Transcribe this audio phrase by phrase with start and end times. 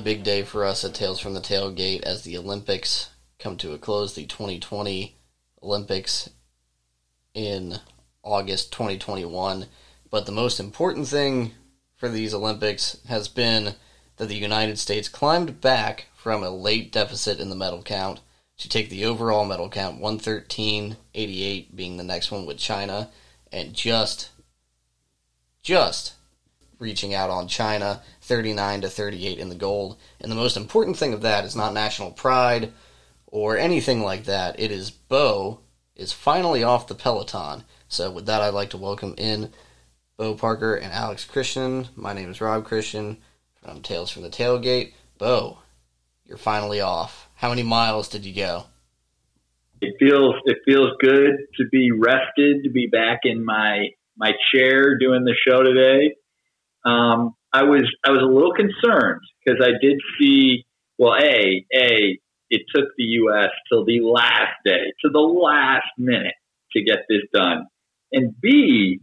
[0.00, 3.78] big day for us at Tales from the Tailgate as the Olympics come to a
[3.78, 4.14] close.
[4.14, 5.16] The 2020
[5.62, 6.30] Olympics
[7.34, 7.78] in
[8.22, 9.66] August 2021.
[10.10, 11.52] But the most important thing
[11.96, 13.74] for these Olympics has been
[14.16, 18.20] that the United States climbed back from a late deficit in the medal count
[18.58, 23.08] to take the overall medal count 113.88 being the next one with China
[23.50, 24.30] and just
[25.62, 26.14] just
[26.78, 29.96] reaching out on China 39 to 38 in the gold.
[30.20, 32.72] And the most important thing of that is not national pride
[33.26, 34.60] or anything like that.
[34.60, 35.58] It is Bo
[35.96, 37.64] is finally off the peloton.
[37.88, 39.50] So with that I'd like to welcome in
[40.16, 41.88] Bo Parker and Alex Christian.
[41.96, 43.16] My name is Rob Christian
[43.64, 44.92] from Tales from the Tailgate.
[45.18, 45.58] Bo,
[46.24, 47.28] you're finally off.
[47.34, 48.66] How many miles did you go?
[49.80, 54.96] It feels it feels good to be rested, to be back in my my chair
[55.00, 56.14] doing the show today.
[56.84, 60.64] Um, I was I was a little concerned because I did see
[60.98, 62.18] well, a a
[62.50, 63.50] it took the U.S.
[63.70, 66.34] till the last day, to the last minute
[66.72, 67.66] to get this done,
[68.12, 69.00] and b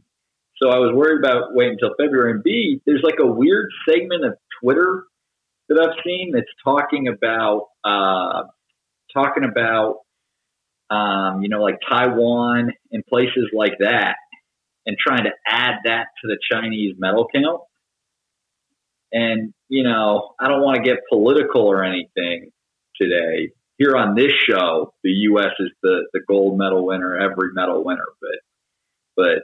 [0.61, 2.31] so I was worried about waiting until February.
[2.31, 5.03] And b there's like a weird segment of Twitter
[5.69, 8.43] that I've seen that's talking about uh,
[9.13, 10.01] talking about
[10.89, 14.15] um, you know like Taiwan and places like that,
[14.85, 17.61] and trying to add that to the Chinese medal count.
[19.11, 22.51] And you know, I don't want to get political or anything
[22.99, 23.51] today.
[23.77, 25.51] Here on this show, the U.S.
[25.59, 28.39] is the the gold medal winner, every medal winner, but
[29.15, 29.43] but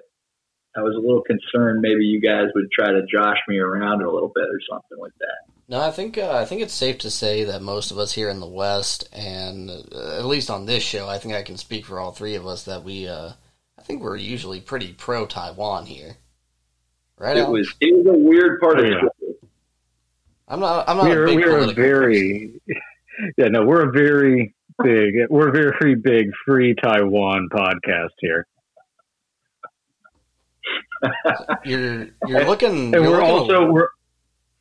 [0.75, 4.11] I was a little concerned maybe you guys would try to josh me around a
[4.11, 5.53] little bit or something like that.
[5.67, 8.30] No, I think uh, I think it's safe to say that most of us here
[8.30, 11.86] in the West, and uh, at least on this show, I think I can speak
[11.86, 13.31] for all three of us that we, uh,
[13.77, 16.17] I think we're usually pretty pro Taiwan here,
[17.17, 17.37] right?
[17.37, 17.52] It Alex?
[17.52, 19.02] was it was a weird part of yeah.
[20.48, 20.87] I'm not.
[20.89, 21.05] I'm not.
[21.05, 22.61] We're, a big we're a very,
[23.37, 28.45] yeah, no, we're a very big, we're a very big free Taiwan podcast here.
[31.65, 33.89] you're you're looking, and you're we're looking also we're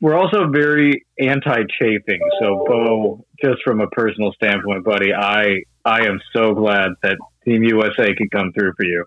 [0.01, 2.19] we're also very anti-chafing.
[2.41, 7.63] So, Bo, just from a personal standpoint, buddy, I I am so glad that Team
[7.63, 9.05] USA could come through for you.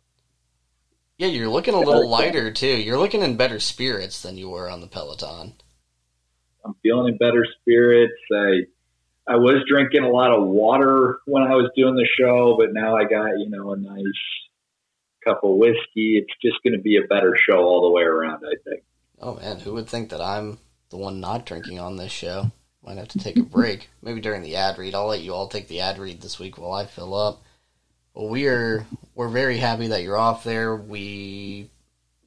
[1.19, 2.79] Yeah, you're looking a little lighter too.
[2.79, 5.55] You're looking in better spirits than you were on the Peloton.
[6.67, 8.15] I'm feeling in better spirits.
[8.33, 8.67] I
[9.29, 12.97] I was drinking a lot of water when I was doing the show, but now
[12.97, 14.03] I got you know a nice
[15.25, 16.19] cup of whiskey.
[16.19, 18.45] It's just going to be a better show all the way around.
[18.45, 18.83] I think.
[19.21, 20.59] Oh man, who would think that I'm
[20.91, 22.51] the one not drinking on this show?
[22.85, 23.89] Might have to take a break.
[24.03, 24.95] Maybe during the ad read.
[24.95, 27.43] I'll let you all take the ad read this week while I fill up.
[28.15, 30.75] Well, we're we're very happy that you're off there.
[30.75, 31.71] We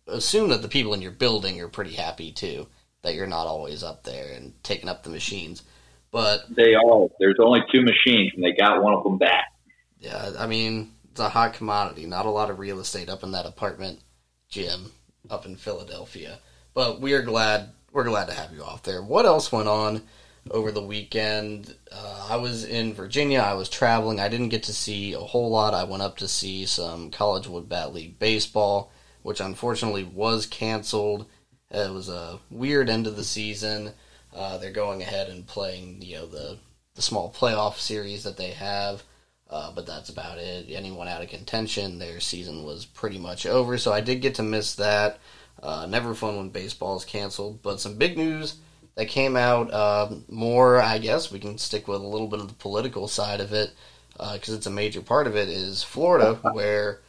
[0.08, 2.68] assume that the people in your building are pretty happy too
[3.02, 5.64] that you're not always up there and taking up the machines.
[6.12, 7.08] But they are.
[7.20, 9.54] There's only two machines, and they got one of them back.
[10.00, 12.06] Yeah, I mean it's a hot commodity.
[12.06, 14.00] Not a lot of real estate up in that apartment
[14.48, 14.92] gym
[15.30, 16.40] up in Philadelphia.
[16.74, 19.02] But we are glad we're glad to have you off there.
[19.02, 20.04] What else went on
[20.52, 21.76] over the weekend?
[21.92, 23.40] Uh, I was in Virginia.
[23.40, 24.20] I was traveling.
[24.20, 25.74] I didn't get to see a whole lot.
[25.74, 28.92] I went up to see some College Wood Bat League baseball,
[29.24, 31.26] which unfortunately was canceled.
[31.72, 33.92] It was a weird end of the season.
[34.36, 36.58] Uh, they're going ahead and playing, you know, the
[36.96, 39.04] the small playoff series that they have.
[39.50, 40.68] Uh, but that's about it.
[40.70, 43.78] Anyone out of contention, their season was pretty much over.
[43.78, 45.20] So I did get to miss that.
[45.62, 47.62] Uh, never fun when baseball is canceled.
[47.64, 48.58] But some big news
[48.96, 49.72] that came out.
[49.72, 53.40] Uh, more, I guess, we can stick with a little bit of the political side
[53.40, 53.72] of it
[54.14, 55.50] because it's a major part of it.
[55.50, 57.00] Is Florida, where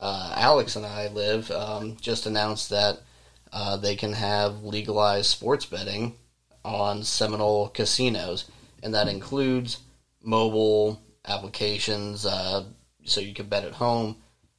[0.00, 3.00] uh, Alex and I live, um, just announced that
[3.52, 6.16] uh, they can have legalized sports betting
[6.64, 8.44] on Seminole casinos,
[8.82, 9.78] and that includes
[10.22, 12.64] mobile applications, uh,
[13.04, 14.16] so you can bet at home.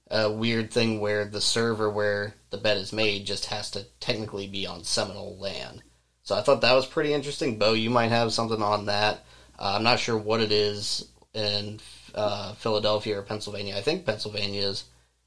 [0.09, 4.47] A weird thing where the server where the bet is made just has to technically
[4.47, 5.83] be on Seminole land.
[6.23, 7.57] So I thought that was pretty interesting.
[7.57, 9.23] Bo, you might have something on that.
[9.57, 11.79] Uh, I'm not sure what it is in
[12.13, 13.77] uh, Philadelphia or Pennsylvania.
[13.77, 14.83] I think Pennsylvania's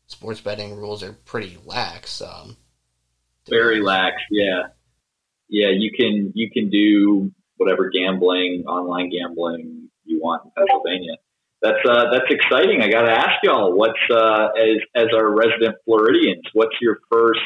[0.07, 2.21] sports betting rules are pretty lax.
[2.21, 2.57] Um,
[3.49, 4.69] Very lax, yeah,
[5.49, 5.69] yeah.
[5.71, 11.17] You can you can do whatever gambling, online gambling you want in Pennsylvania
[11.65, 12.83] that's uh, that's exciting.
[12.83, 17.41] I got to ask y'all, what's uh, as as our resident Floridians, what's your first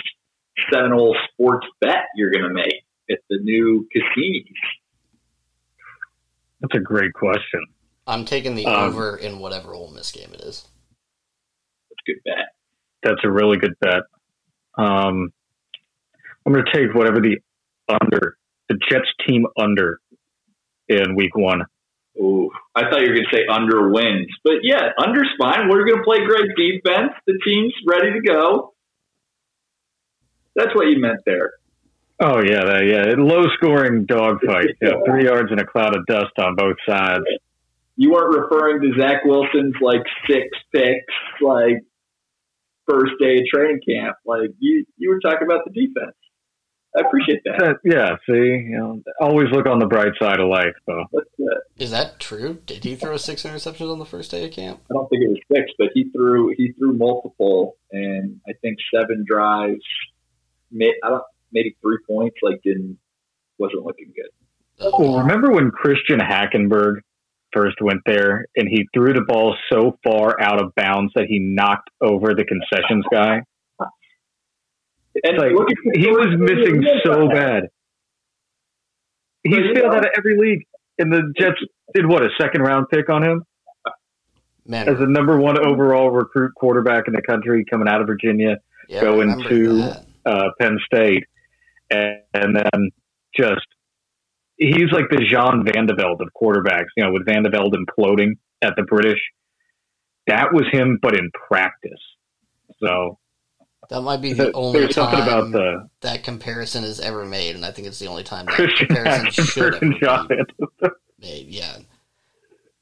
[0.72, 4.44] Seminole sports bet you're going to make at the new casinos?
[6.60, 7.64] That's a great question.
[8.08, 10.66] I'm taking the um, over in whatever Ole Miss game it is.
[11.88, 12.46] That's a good bet.
[13.04, 14.02] That's a really good bet.
[14.76, 15.30] Um,
[16.48, 17.36] I'm going to take whatever the
[17.90, 18.38] under,
[18.70, 20.00] the Jets team under
[20.88, 21.60] in week one.
[22.18, 25.68] Ooh, I thought you were going to say under wins, but yeah, under's fine.
[25.68, 27.12] We're going to play great defense.
[27.26, 28.72] The team's ready to go.
[30.56, 31.52] That's what you meant there.
[32.18, 34.70] Oh yeah, that, yeah, low scoring dogfight.
[34.80, 37.24] Yeah, three yards and a cloud of dust on both sides.
[37.96, 41.84] You weren't referring to Zach Wilson's like six picks, like
[42.88, 44.16] first day of training camp.
[44.24, 46.16] Like you, you were talking about the defense.
[46.96, 47.62] I appreciate that.
[47.62, 51.04] Uh, yeah, see, you know, always look on the bright side of life, though.
[51.76, 52.60] Is that true?
[52.66, 54.80] Did he throw six interceptions on the first day of camp?
[54.90, 58.78] I don't think it was six, but he threw he threw multiple, and I think
[58.92, 59.84] seven drives.
[60.74, 62.36] I don't maybe three points.
[62.42, 62.98] Like didn't
[63.58, 64.92] wasn't looking good.
[64.98, 67.00] Well, remember when Christian Hackenberg
[67.52, 71.38] first went there and he threw the ball so far out of bounds that he
[71.38, 73.42] knocked over the concessions guy?
[75.24, 75.52] And like,
[75.94, 77.64] he was missing so bad.
[79.42, 80.66] He's failed out of every league.
[80.98, 81.58] And the Jets
[81.94, 83.44] did what, a second round pick on him?
[84.66, 84.88] Man.
[84.88, 89.00] As a number one overall recruit quarterback in the country coming out of Virginia, yeah,
[89.00, 89.92] going to
[90.26, 91.24] uh, Penn State.
[91.90, 92.90] And, and then
[93.34, 93.66] just
[94.58, 97.76] he's like the Jean Van de Velde of quarterbacks, you know, with Van de Velde
[97.76, 99.20] imploding at the British.
[100.26, 102.02] That was him, but in practice.
[102.82, 103.18] So
[103.88, 107.70] that might be the only time about the, that comparison is ever made, and I
[107.70, 110.90] think it's the only time that Christian comparison should have been
[111.20, 111.46] made.
[111.48, 111.78] Yeah.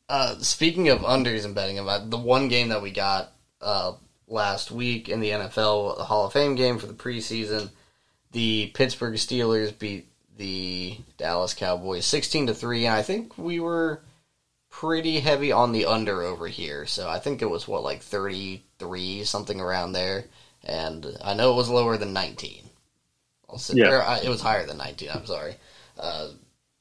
[0.08, 3.92] Uh, speaking of unders and betting, about the one game that we got uh,
[4.28, 7.70] last week in the NFL, the Hall of Fame game for the preseason,
[8.32, 14.02] the Pittsburgh Steelers beat the Dallas Cowboys 16 to 3 and I think we were
[14.68, 16.84] pretty heavy on the under over here.
[16.84, 20.26] So I think it was what like 33 something around there
[20.66, 22.64] and I know it was lower than 19.
[23.48, 23.98] I'll sit yeah.
[23.98, 25.08] I, it was higher than 19.
[25.14, 25.54] I'm sorry.
[25.98, 26.30] Uh,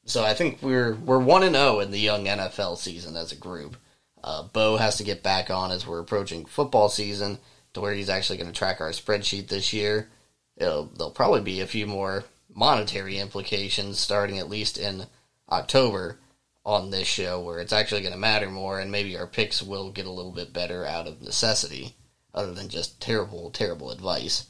[0.05, 3.37] so I think we're we're 1 and 0 in the young NFL season as a
[3.37, 3.77] group.
[4.23, 7.37] Uh, Bo has to get back on as we're approaching football season
[7.73, 10.09] to where he's actually going to track our spreadsheet this year.
[10.57, 12.23] It'll, there'll probably be a few more
[12.53, 15.05] monetary implications starting at least in
[15.49, 16.17] October
[16.65, 19.91] on this show where it's actually going to matter more and maybe our picks will
[19.91, 21.93] get a little bit better out of necessity
[22.35, 24.45] other than just terrible, terrible advice.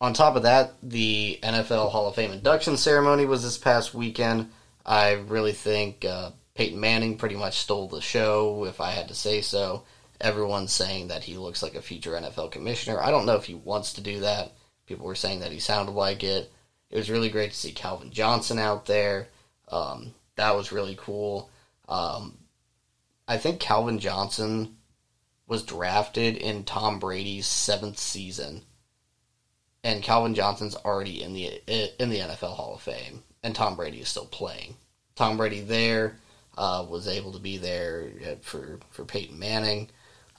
[0.00, 4.50] On top of that, the NFL Hall of Fame induction ceremony was this past weekend.
[4.84, 9.14] I really think uh, Peyton Manning pretty much stole the show, if I had to
[9.14, 9.84] say so.
[10.20, 13.00] Everyone's saying that he looks like a future NFL commissioner.
[13.00, 14.52] I don't know if he wants to do that.
[14.86, 16.52] People were saying that he sounded like it.
[16.90, 19.28] It was really great to see Calvin Johnson out there.
[19.68, 21.48] Um, that was really cool.
[21.88, 22.38] Um,
[23.26, 24.76] I think Calvin Johnson
[25.52, 28.62] was drafted in Tom Brady's seventh season,
[29.84, 31.60] and Calvin Johnson's already in the
[32.02, 34.76] in the NFL Hall of Fame, and Tom Brady is still playing.
[35.14, 36.16] Tom Brady there
[36.56, 38.08] uh, was able to be there
[38.40, 39.90] for for Peyton Manning.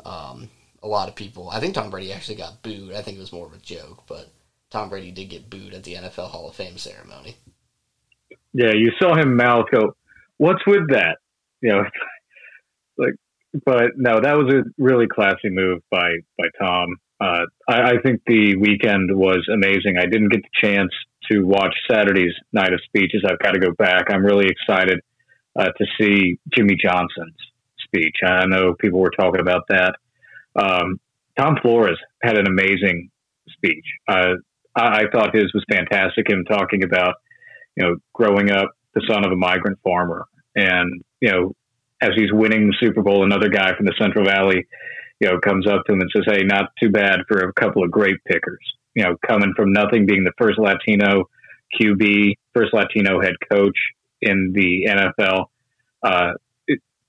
[0.04, 0.50] Um,
[0.82, 2.94] a lot of people, I think Tom Brady actually got booed.
[2.94, 4.30] I think it was more of a joke, but
[4.72, 7.38] Tom Brady did get booed at the NFL Hall of Fame ceremony.
[8.52, 9.96] Yeah, you saw him mouth go,
[10.38, 11.20] "What's with that?"
[11.62, 11.84] You know,
[12.98, 13.14] like,
[13.66, 16.96] but no, that was a really classy move by by Tom.
[17.22, 19.98] Uh, I, I think the weekend was amazing.
[19.98, 20.92] I didn't get the chance
[21.32, 23.24] to watch Saturday's night of speeches.
[23.26, 24.06] I've got to go back.
[24.10, 25.00] I'm really excited
[25.58, 27.38] uh, to see Jimmy Johnson's
[27.86, 28.18] speech.
[28.26, 29.96] I know people were talking about that.
[30.56, 31.00] Um,
[31.38, 33.10] Tom Flores had an amazing
[33.50, 33.86] speech.
[34.08, 34.36] Uh,
[34.76, 36.30] I, I thought his was fantastic.
[36.30, 37.16] Him talking about,
[37.76, 40.26] you know, growing up the son of a migrant farmer,
[40.56, 41.54] and you know,
[42.04, 44.68] as he's winning the Super Bowl, another guy from the Central Valley,
[45.20, 47.84] you know, comes up to him and says, "Hey, not too bad for a couple
[47.84, 48.60] of great pickers."
[48.94, 51.30] You know, coming from nothing, being the first Latino
[51.80, 53.78] QB, first Latino head coach
[54.22, 55.46] in the NFL.
[56.04, 56.34] Uh,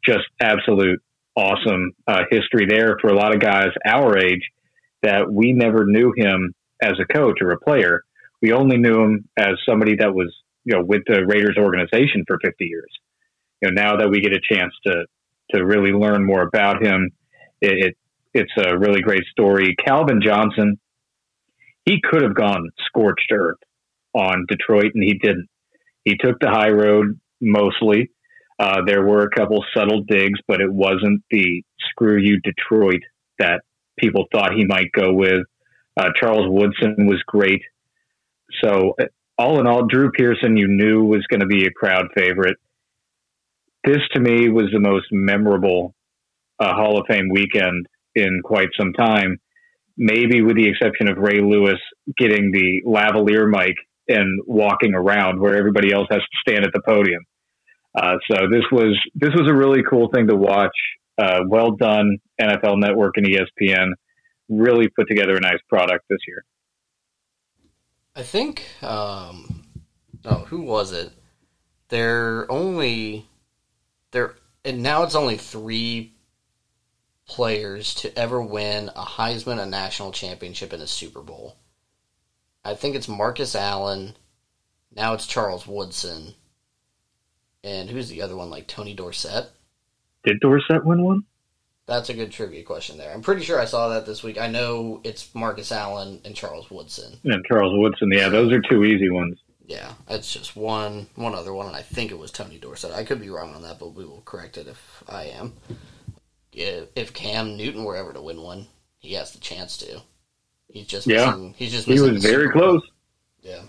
[0.07, 1.03] just absolute
[1.37, 4.43] awesome uh, history there for a lot of guys our age
[5.03, 8.03] that we never knew him as a coach or a player.
[8.41, 10.33] We only knew him as somebody that was,
[10.65, 12.91] you know, with the Raiders organization for 50 years.
[13.65, 15.07] You know, now that we get a chance to
[15.51, 17.11] to really learn more about him,
[17.61, 17.97] it, it
[18.35, 19.75] it's a really great story.
[19.87, 20.79] Calvin Johnson,
[21.87, 23.59] he could have gone scorched earth
[24.13, 25.49] on Detroit, and he didn't.
[26.05, 28.11] He took the high road mostly.
[28.59, 33.01] Uh, there were a couple subtle digs, but it wasn't the screw you Detroit
[33.39, 33.63] that
[33.99, 35.43] people thought he might go with.
[35.97, 37.63] Uh, Charles Woodson was great.
[38.63, 38.95] So,
[39.39, 42.57] all in all, Drew Pearson, you knew was going to be a crowd favorite.
[43.85, 45.95] This, to me, was the most memorable
[46.59, 49.39] uh, Hall of Fame weekend in quite some time,
[49.97, 51.79] maybe with the exception of Ray Lewis
[52.17, 53.75] getting the lavalier mic
[54.09, 57.23] and walking around where everybody else has to stand at the podium.
[57.95, 60.77] Uh, so this was this was a really cool thing to watch.
[61.17, 63.91] Uh, well done, NFL Network and ESPN.
[64.49, 66.45] Really put together a nice product this year.
[68.17, 68.65] I think.
[68.83, 69.65] Um,
[70.25, 71.13] oh, who was it?
[71.89, 73.29] They're only
[74.15, 76.15] they're and now it's only three
[77.27, 81.57] players to ever win a Heisman, a national championship, and a Super Bowl.
[82.65, 84.17] I think it's Marcus Allen.
[84.95, 86.35] Now it's Charles Woodson.
[87.63, 88.49] And who's the other one?
[88.49, 89.51] Like Tony Dorsett?
[90.23, 91.25] Did Dorsett win one?
[91.87, 93.13] That's a good trivia question there.
[93.13, 94.41] I'm pretty sure I saw that this week.
[94.41, 97.19] I know it's Marcus Allen and Charles Woodson.
[97.25, 99.37] And Charles Woodson, yeah, those are two easy ones.
[99.67, 102.93] Yeah, it's just one one other one, and I think it was Tony Dorsett.
[102.93, 105.55] I could be wrong on that, but we will correct it if I am.
[106.53, 108.67] If, if Cam Newton were ever to win one,
[108.99, 110.03] he has the chance to.
[110.69, 111.27] He's just Yeah.
[111.31, 112.83] missing, he's just He was very close.
[113.43, 113.63] Yeah,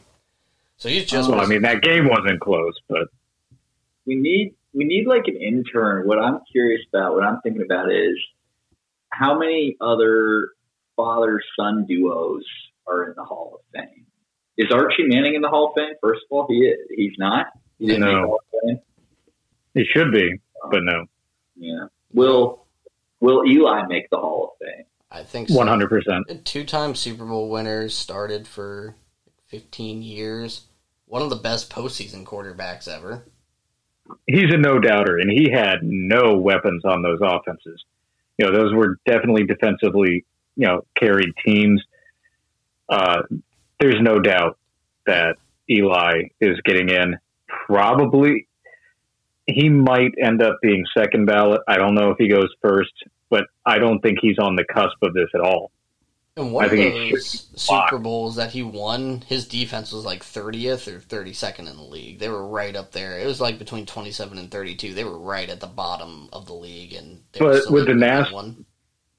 [0.78, 1.30] so he's just.
[1.30, 3.08] Well, I mean, that game wasn't close, but
[4.06, 6.08] we need we need like an intern.
[6.08, 8.18] What I'm curious about, what I'm thinking about is
[9.10, 10.50] how many other
[10.98, 12.44] father son duos
[12.86, 14.05] are in the Hall of Fame.
[14.58, 15.94] Is Archie Manning in the Hall of Fame?
[16.02, 16.78] First of all, he is.
[16.96, 17.48] He's not.
[17.80, 18.08] He didn't No.
[18.08, 18.80] make the Hall of Fame.
[19.76, 20.40] it should be,
[20.72, 21.06] but no,
[21.58, 21.88] Yeah.
[22.14, 22.66] Will
[23.22, 24.86] Will Eli make the Hall of Fame?
[25.12, 25.56] I think so.
[25.58, 26.46] one hundred percent.
[26.46, 28.96] Two-time Super Bowl winners, started for
[29.48, 30.68] 15 years.
[31.08, 33.26] One of the best postseason quarterbacks ever.
[34.28, 37.84] He's a no doubter, and he had no weapons on those offenses.
[38.38, 41.82] You know, those were definitely defensively, you know, carried teams.
[42.90, 43.24] Uh,
[43.86, 44.58] there's no doubt
[45.06, 45.36] that
[45.70, 47.18] Eli is getting in.
[47.48, 48.48] Probably,
[49.46, 51.62] he might end up being second ballot.
[51.68, 52.94] I don't know if he goes first,
[53.30, 55.72] but I don't think he's on the cusp of this at all.
[56.38, 57.90] And one I of those should be blocked.
[57.92, 62.20] Super Bowls that he won, his defense was like 30th or 32nd in the league.
[62.20, 63.20] They were right up there.
[63.20, 64.94] It was like between 27 and 32.
[64.96, 68.00] They were right at the bottom of the league, and But with the able to
[68.00, 68.66] win Nas- one.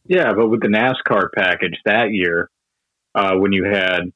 [0.08, 2.50] Yeah, but with the NASCAR package that year,
[3.14, 4.12] uh, when you had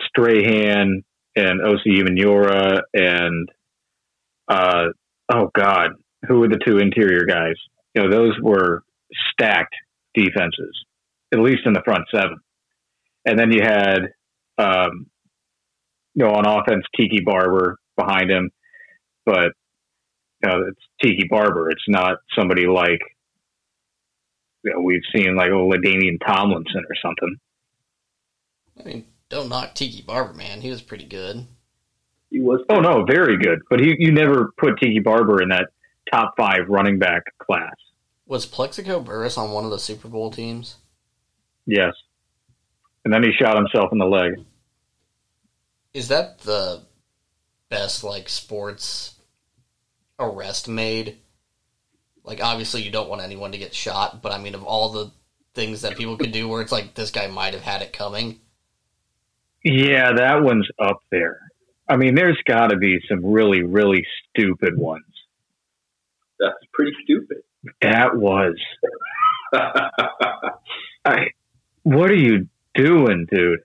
[0.00, 1.02] Strahan
[1.36, 3.48] and Osi Umenyiora and
[4.48, 4.86] uh,
[5.32, 5.92] oh god,
[6.26, 7.56] who were the two interior guys?
[7.94, 8.82] You know, those were
[9.32, 9.74] stacked
[10.14, 10.84] defenses,
[11.32, 12.38] at least in the front seven.
[13.24, 14.12] And then you had,
[14.58, 15.06] um,
[16.14, 18.50] you know, on offense, Tiki Barber behind him,
[19.24, 19.52] but
[20.42, 21.70] you know, it's Tiki Barber.
[21.70, 23.00] It's not somebody like
[24.62, 27.36] you know, we've seen like a LaDainian Tomlinson or something.
[28.80, 30.60] I mean, don't knock Tiki Barber, man.
[30.60, 31.46] He was pretty good.
[32.30, 32.60] He was.
[32.68, 33.60] Oh no, very good.
[33.70, 35.68] But he, you never put Tiki Barber in that
[36.12, 37.74] top five running back class.
[38.26, 40.76] Was Plaxico Burress on one of the Super Bowl teams?
[41.66, 41.92] Yes.
[43.04, 44.32] And then he shot himself in the leg.
[45.92, 46.82] Is that the
[47.68, 49.14] best like sports
[50.18, 51.18] arrest made?
[52.24, 55.10] Like obviously you don't want anyone to get shot, but I mean of all the
[55.54, 58.40] things that people could do where it's like this guy might have had it coming.
[59.64, 61.40] Yeah, that one's up there.
[61.88, 65.04] I mean, there's got to be some really, really stupid ones.
[66.38, 67.38] That's pretty stupid.
[67.82, 68.56] That was.
[71.04, 71.28] I.
[71.82, 73.60] What are you doing, dude?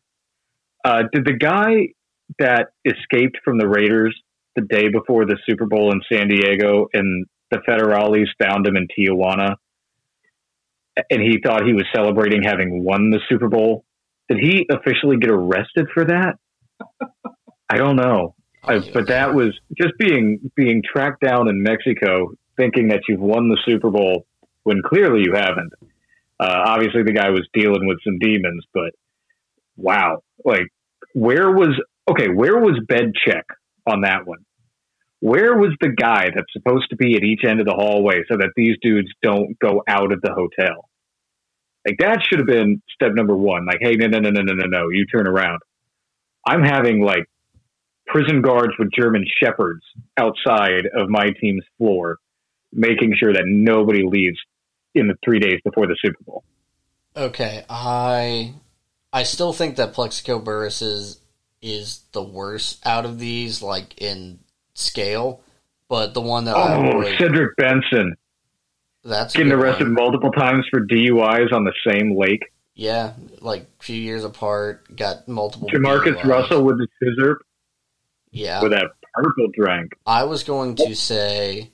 [0.83, 1.89] Uh, did the guy
[2.37, 4.17] that escaped from the Raiders
[4.55, 8.87] the day before the Super Bowl in San Diego and the Federales found him in
[8.87, 9.55] Tijuana
[11.09, 13.85] and he thought he was celebrating having won the Super Bowl?
[14.29, 16.35] Did he officially get arrested for that?
[17.69, 18.35] I don't know.
[18.63, 23.21] I I, but that was just being being tracked down in Mexico, thinking that you've
[23.21, 24.25] won the Super Bowl
[24.63, 25.73] when clearly you haven't.
[26.39, 28.91] Uh, obviously, the guy was dealing with some demons, but
[29.75, 30.67] wow, like
[31.13, 31.69] where was
[32.09, 32.27] okay?
[32.29, 33.45] Where was bed check
[33.87, 34.39] on that one?
[35.21, 38.37] Where was the guy that's supposed to be at each end of the hallway so
[38.37, 40.88] that these dudes don't go out of the hotel?
[41.85, 43.65] Like that should have been step number one.
[43.65, 45.59] Like, hey, no, no, no, no, no, no, no, you turn around.
[46.45, 47.25] I'm having like
[48.07, 49.83] prison guards with German shepherds
[50.17, 52.17] outside of my team's floor,
[52.73, 54.37] making sure that nobody leaves
[54.95, 56.43] in the three days before the Super Bowl.
[57.15, 58.53] Okay, I
[59.11, 61.19] I still think that Plaxico Burress is
[61.61, 64.39] is the worst out of these, like in
[64.73, 65.41] scale.
[65.87, 68.15] But the one that I Oh, would Cedric Benson
[69.03, 69.93] that's getting arrested one.
[69.93, 72.45] multiple times for DUIs on the same lake.
[72.75, 75.67] Yeah, like a few years apart, got multiple.
[75.69, 76.25] JaMarcus DUIs.
[76.25, 77.41] Russell with the scissor
[78.31, 79.93] Yeah, with that purple drink.
[80.05, 81.71] I was going to say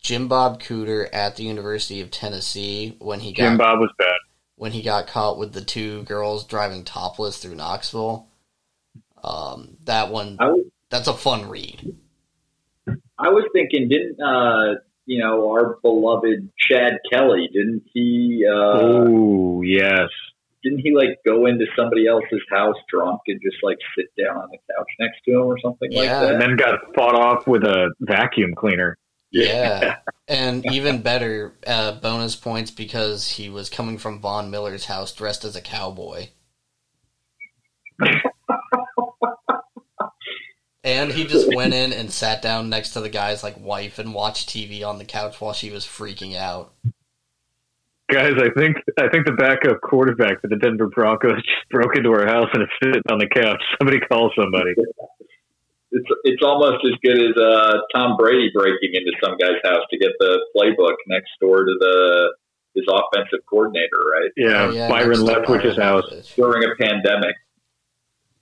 [0.00, 4.14] Jim Bob Cooter at the University of Tennessee when he got Jim Bob was bad.
[4.54, 8.28] when he got caught with the two girls driving topless through Knoxville.
[9.24, 11.96] Um, that one, I would, that's a fun read.
[13.18, 14.74] I was thinking, didn't uh,
[15.06, 17.48] you know our beloved Chad Kelly?
[17.52, 18.44] Didn't he?
[18.46, 20.08] Uh, oh yes,
[20.62, 24.48] didn't he like go into somebody else's house drunk and just like sit down on
[24.50, 26.32] the couch next to him or something like that?
[26.32, 28.98] and then got fought off with a vacuum cleaner.
[29.30, 29.96] Yeah.
[30.28, 35.44] and even better, uh, bonus points because he was coming from Von Miller's house dressed
[35.44, 36.28] as a cowboy.
[40.86, 44.14] and he just went in and sat down next to the guy's like wife and
[44.14, 46.72] watched TV on the couch while she was freaking out.
[48.08, 52.10] Guys, I think I think the backup quarterback for the Denver Broncos just broke into
[52.12, 53.60] our house and is sitting on the couch.
[53.78, 54.74] Somebody call somebody.
[55.90, 59.98] It's it's almost as good as uh, Tom Brady breaking into some guy's house to
[59.98, 62.34] get the playbook next door to the
[62.76, 64.30] his offensive coordinator, right?
[64.36, 66.32] Yeah, Oh, yeah, Byron next to Leftwich's Byron house.
[66.36, 67.34] During a pandemic.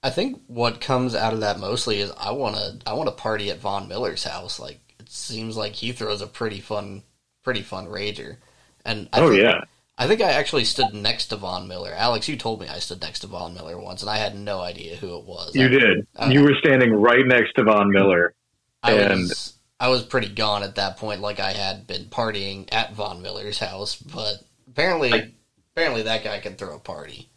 [0.05, 3.15] I think what comes out of that mostly is I want to I want to
[3.15, 4.61] party at Von Miller's house.
[4.61, 7.03] Like it seems like he throws a pretty fun
[7.43, 8.37] pretty fun rager.
[8.85, 9.63] And I Oh think, yeah,
[9.97, 11.91] I think I actually stood next to Von Miller.
[11.97, 14.61] Alex, you told me I stood next to Von Miller once, and I had no
[14.61, 15.55] idea who it was.
[15.57, 16.07] you I, did.
[16.17, 18.35] uh, You were standing right next to Von Miller.
[18.83, 22.69] I and- was I was pretty gone at that point, like I had been partying
[22.73, 23.97] at Von Miller's house.
[23.97, 24.35] But
[24.69, 25.33] apparently, I-
[25.75, 27.31] apparently that guy can throw a party.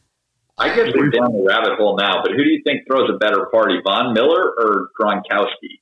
[0.59, 3.17] I guess we're down the rabbit hole now, but who do you think throws a
[3.17, 5.79] better party, Von Miller or Gronkowski?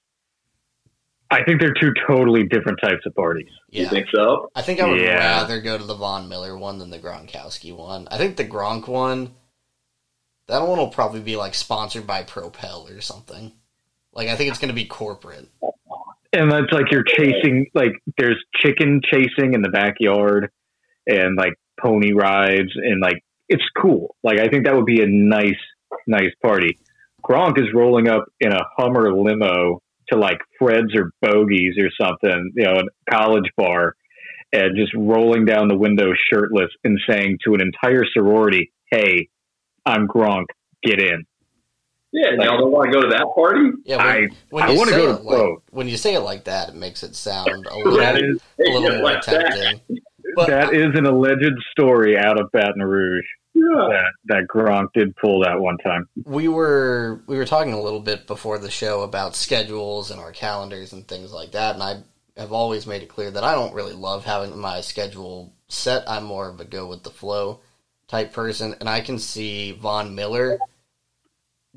[1.32, 3.48] I think they're two totally different types of parties.
[3.70, 4.52] You think so?
[4.54, 5.40] I think I would Yeah.
[5.40, 8.08] rather go to the Von Miller one than the Gronkowski one.
[8.12, 9.34] I think the Gronk one,
[10.48, 13.54] that one will probably be like sponsored by Propel or something.
[14.14, 15.50] Like I think it's going to be corporate.
[16.32, 20.52] And that's like you're chasing, like there's chicken chasing in the backyard,
[21.08, 24.16] and like pony rides, and like it's cool.
[24.24, 25.60] Like I think that would be a nice,
[26.08, 26.78] nice party.
[27.24, 32.52] Gronk is rolling up in a Hummer limo to like Fred's or Bogies or something,
[32.56, 33.96] you know, a college bar,
[34.54, 39.30] and just rolling down the window shirtless and saying to an entire sorority, "Hey,
[39.86, 40.46] I'm Gronk,
[40.84, 41.26] get in."
[42.12, 43.72] Yeah, y'all don't want to go to that party?
[43.84, 45.64] Yeah, when, I- when I you wanna say go it to like, both.
[45.72, 48.64] when you say it like that, it makes it sound a little, That is a
[48.72, 49.82] little more like that.
[50.38, 50.56] Tempting.
[50.56, 53.26] But that is an alleged story out of Baton Rouge.
[53.58, 53.88] Yeah.
[53.90, 56.10] that that Gronk did pull that one time.
[56.26, 60.34] we were we were talking a little bit before the show about schedules and our
[60.34, 62.02] calendars and things like that and i
[62.36, 66.26] have always made it clear that i don't really love having my schedule set i'm
[66.26, 67.62] more of a go with the flow
[68.10, 70.60] type person and i can see von miller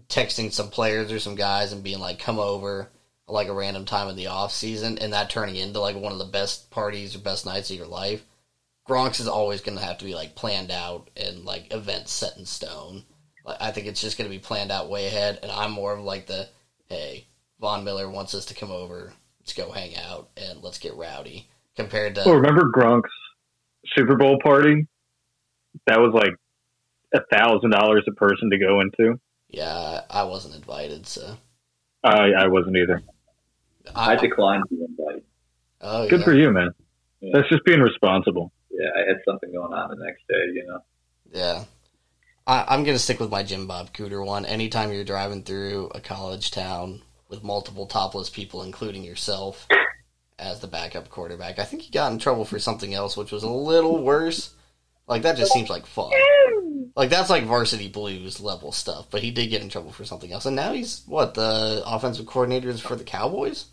[0.09, 2.91] texting some players or some guys and being like come over
[3.29, 6.19] like a random time in the off season and that turning into like one of
[6.19, 8.25] the best parties or best nights of your life
[8.89, 12.37] Gronk's is always going to have to be like planned out and like events set
[12.39, 13.05] in stone.
[13.45, 15.93] Like, I think it's just going to be planned out way ahead, and I'm more
[15.93, 16.49] of like the
[16.89, 17.27] hey,
[17.61, 21.49] Von Miller wants us to come over, let's go hang out and let's get rowdy.
[21.77, 23.11] Compared to Oh, remember Gronk's
[23.95, 24.87] Super Bowl party?
[25.87, 26.35] That was like
[27.15, 29.21] a thousand dollars a person to go into.
[29.49, 31.37] yeah, I wasn't invited, so
[32.03, 33.03] I I wasn't either.
[33.95, 35.25] I declined the invite.
[35.81, 36.25] oh Good yeah.
[36.25, 36.71] for you, man.
[37.21, 37.31] Yeah.
[37.35, 38.53] That's just being responsible.
[38.79, 40.79] Yeah, I had something going on the next day, you know.
[41.33, 41.65] Yeah.
[42.47, 44.47] I, I'm going to stick with my Jim Bob Cooter one.
[44.47, 49.67] Anytime you're driving through a college town with multiple topless people, including yourself,
[50.39, 53.43] as the backup quarterback, I think he got in trouble for something else, which was
[53.43, 54.55] a little worse.
[55.09, 56.13] Like, that just seems like fun.
[56.95, 60.33] Like, that's like varsity blues level stuff, but he did get in trouble for something
[60.33, 60.47] else.
[60.47, 63.67] And now he's, what, the offensive coordinator is for the Cowboys?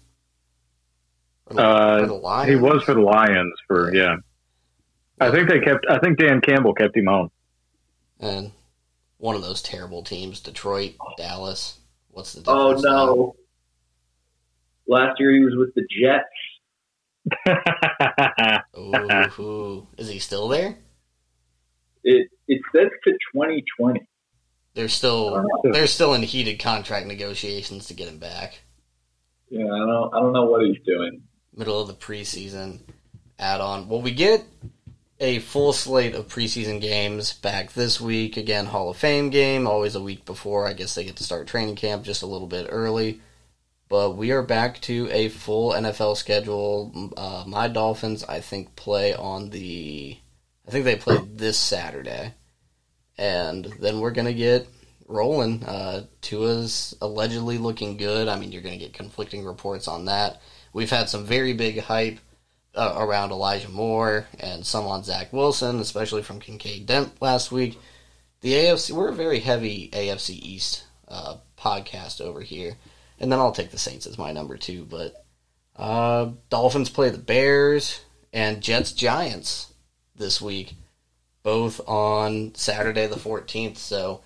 [1.46, 2.50] Or the, Uh, or the Lions?
[2.50, 4.16] He was for the Lions for yeah.
[5.20, 5.86] I think they kept.
[5.90, 7.30] I think Dan Campbell kept him on.
[8.20, 8.52] And
[9.18, 11.80] one of those terrible teams, Detroit, Dallas.
[12.10, 12.84] What's the Oh difference?
[12.86, 13.06] now?
[13.06, 13.36] no!
[14.88, 16.30] Last year he was with the Jets.
[18.78, 19.88] Ooh, ooh.
[19.98, 20.78] is he still there?
[22.04, 24.02] It it says to 2020.
[24.76, 28.60] They're still they're still in heated contract negotiations to get him back.
[29.50, 31.24] Yeah, I don't I don't know what he's doing.
[31.56, 32.82] Middle of the preseason
[33.40, 33.88] add on.
[33.90, 34.44] Well, we get
[35.20, 38.38] a full slate of preseason games back this week.
[38.38, 40.68] Again, Hall of Fame game, always a week before.
[40.68, 43.22] I guess they get to start training camp just a little bit early.
[43.88, 47.12] But we are back to a full NFL schedule.
[47.16, 50.18] Uh, my Dolphins, I think, play on the.
[50.68, 52.34] I think they play this Saturday.
[53.18, 54.68] And then we're going to get
[55.08, 55.64] rolling.
[55.64, 58.28] Uh, Tua's allegedly looking good.
[58.28, 60.42] I mean, you're going to get conflicting reports on that.
[60.74, 62.20] We've had some very big hype
[62.76, 67.80] uh, around Elijah Moore and some on Zach Wilson, especially from Kincaid Dent last week.
[68.42, 72.76] The AFC, we're a very heavy AFC East uh, podcast over here.
[73.20, 75.26] And then I'll take the Saints as my number two, but
[75.76, 79.74] Uh, Dolphins play the Bears and Jets Giants
[80.16, 80.76] this week,
[81.44, 83.78] both on Saturday the 14th.
[83.78, 84.22] So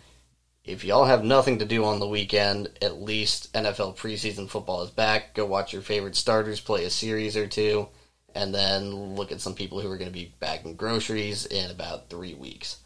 [0.63, 4.91] if y'all have nothing to do on the weekend, at least NFL preseason football is
[4.91, 5.33] back.
[5.33, 7.87] Go watch your favorite starters play a series or two,
[8.39, 12.09] and then look at some people who are going to be bagging groceries in about
[12.09, 12.77] three weeks.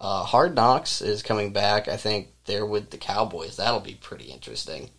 [0.00, 1.86] Uh, Hard Knocks is coming back.
[1.86, 3.56] I think they're with the Cowboys.
[3.56, 4.90] That'll be pretty interesting.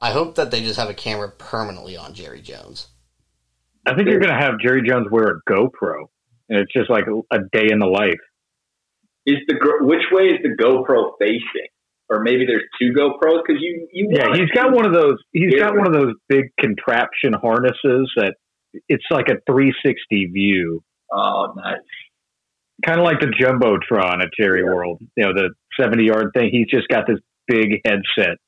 [0.00, 2.88] I hope that they just have a camera permanently on Jerry Jones.
[3.86, 6.06] I think you're going to have Jerry Jones wear a GoPro,
[6.48, 8.20] and it's just like a, a day in the life.
[9.26, 11.68] Is the which way is the GoPro facing?
[12.08, 15.52] Or maybe there's two GoPros because you, you yeah he's got one of those he's
[15.52, 15.66] yeah.
[15.66, 18.36] got one of those big contraption harnesses that
[18.88, 20.82] it's like a 360 view.
[21.12, 21.78] Oh, nice.
[22.84, 24.74] Kind of like the jumbotron at Jerry yeah.
[24.74, 25.50] World, you know, the
[25.80, 26.50] 70 yard thing.
[26.52, 28.38] He's just got this big headset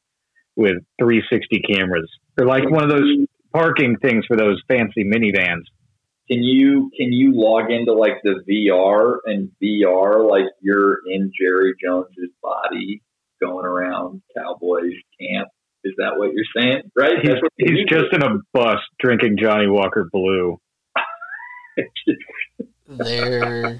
[0.56, 2.10] with 360 cameras.
[2.36, 5.64] They're like one of those parking things for those fancy minivans.
[6.30, 11.72] Can you can you log into like the VR and VR like you're in Jerry
[11.82, 13.02] Jones's body
[13.40, 15.48] going around Cowboys camp?
[15.84, 16.90] Is that what you're saying?
[16.96, 17.16] Right?
[17.22, 20.60] He's, he's just in a bus drinking Johnnie Walker Blue.
[22.88, 23.78] there,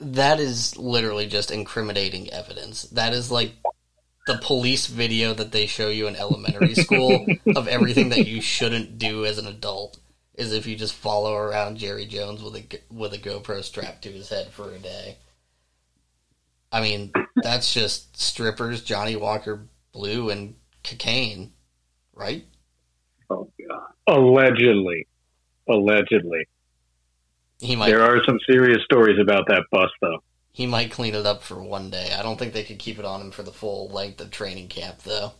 [0.00, 2.82] that is literally just incriminating evidence.
[2.84, 3.52] That is like
[4.26, 8.98] the police video that they show you in elementary school of everything that you shouldn't
[8.98, 9.98] do as an adult
[10.34, 14.10] is if you just follow around Jerry Jones with a with a GoPro strapped to
[14.10, 15.16] his head for a day.
[16.72, 21.52] I mean, that's just strippers, Johnnie Walker Blue, and cocaine,
[22.14, 22.44] right?
[23.30, 23.82] Oh God!
[24.06, 25.06] Allegedly,
[25.68, 26.46] allegedly.
[27.60, 27.88] He might.
[27.88, 30.22] There are some serious stories about that bus, though.
[30.52, 32.14] He might clean it up for one day.
[32.16, 34.68] I don't think they could keep it on him for the full length of training
[34.68, 35.32] camp, though.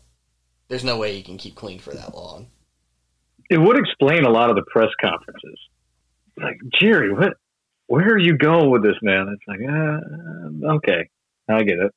[0.68, 2.48] There's no way he can keep clean for that long.
[3.50, 5.59] It would explain a lot of the press conferences.
[6.37, 7.35] Like Jerry, what?
[7.87, 9.28] Where are you going with this, man?
[9.28, 11.09] It's like, uh, okay,
[11.48, 11.94] I get it.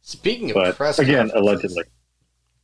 [0.00, 1.84] Speaking of but press, again, allegedly.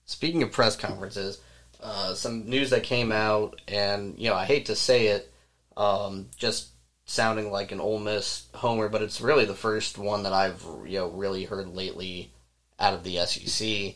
[0.07, 1.41] Speaking of press conferences,
[1.81, 5.33] uh, some news that came out, and you know, I hate to say it,
[5.77, 6.69] um, just
[7.05, 10.99] sounding like an Ole Miss homer, but it's really the first one that I've you
[10.99, 12.33] know really heard lately
[12.79, 13.95] out of the SEC.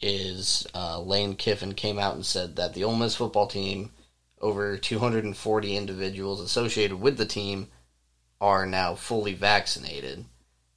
[0.00, 3.90] Is uh, Lane Kiffin came out and said that the Ole Miss football team,
[4.40, 7.66] over 240 individuals associated with the team,
[8.40, 10.24] are now fully vaccinated,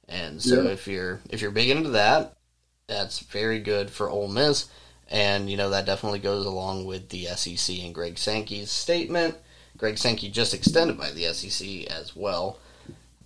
[0.08, 0.70] and so yeah.
[0.70, 2.36] if you're if you're big into that,
[2.92, 4.68] that's very good for Ole Miss,
[5.10, 9.36] and you know that definitely goes along with the SEC and Greg Sankey's statement
[9.82, 12.58] Greg Sankey just extended by the SEC as well.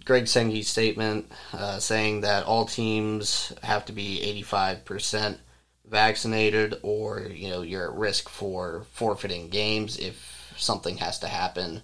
[0.06, 5.36] Greg Sankey's statement uh, saying that all teams have to be 85%
[5.84, 11.80] vaccinated or you know you're at risk for forfeiting games if something has to happen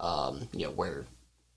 [0.00, 1.06] um, you know where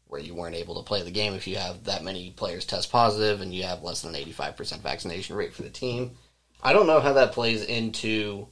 [0.09, 2.91] where you weren't able to play the game if you have that many players test
[2.91, 6.17] positive and you have less than 85% vaccination rate for the team.
[6.61, 8.47] I don't know how that plays into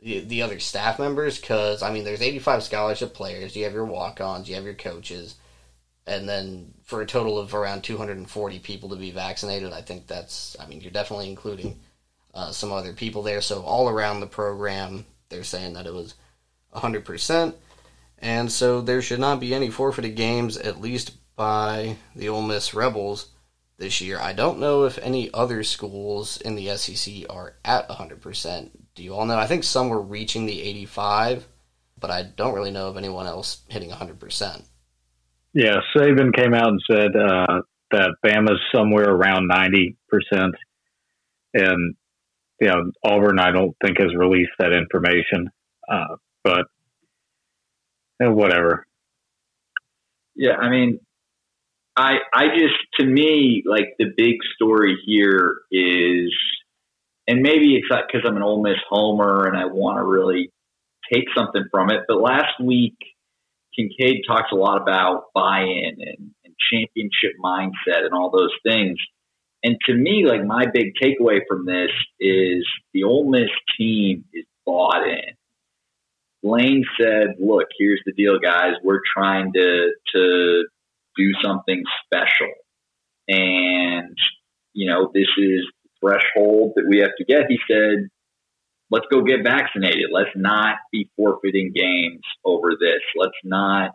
[0.00, 3.54] the, the other staff members because I mean there's 85 scholarship players.
[3.54, 5.34] You have your walk-ons, you have your coaches,
[6.06, 10.56] and then for a total of around 240 people to be vaccinated, I think that's
[10.58, 11.78] I mean you're definitely including
[12.32, 13.42] uh, some other people there.
[13.42, 16.14] So all around the program, they're saying that it was
[16.70, 17.56] 100 percent,
[18.20, 22.74] and so there should not be any forfeited games at least by the Ole Miss
[22.74, 23.28] Rebels
[23.78, 24.18] this year.
[24.18, 28.70] I don't know if any other schools in the SEC are at 100%.
[28.94, 29.38] Do you all know?
[29.38, 31.46] I think some were reaching the 85,
[31.98, 34.64] but I don't really know of anyone else hitting 100%.
[35.54, 37.60] Yeah, Saban came out and said uh,
[37.92, 39.94] that Bama's somewhere around 90%.
[41.54, 41.94] And,
[42.60, 45.50] you know, Auburn, I don't think has released that information.
[45.88, 46.66] Uh, but,
[48.20, 48.86] you know, whatever.
[50.34, 51.00] Yeah, I mean,
[51.96, 56.32] I I just to me like the big story here is,
[57.26, 60.52] and maybe it's not because I'm an Ole Miss homer and I want to really
[61.12, 62.02] take something from it.
[62.06, 62.96] But last week,
[63.74, 68.98] Kincaid talks a lot about buy-in and, and championship mindset and all those things.
[69.64, 74.44] And to me, like my big takeaway from this is the Ole Miss team is
[74.64, 75.34] bought in.
[76.42, 78.74] Lane said, "Look, here's the deal, guys.
[78.82, 80.64] We're trying to to
[81.18, 82.52] do something special.
[83.26, 84.16] And,
[84.72, 87.46] you know, this is the threshold that we have to get.
[87.48, 88.08] He said,
[88.90, 90.06] let's go get vaccinated.
[90.12, 93.02] Let's not be forfeiting games over this.
[93.16, 93.90] Let's not,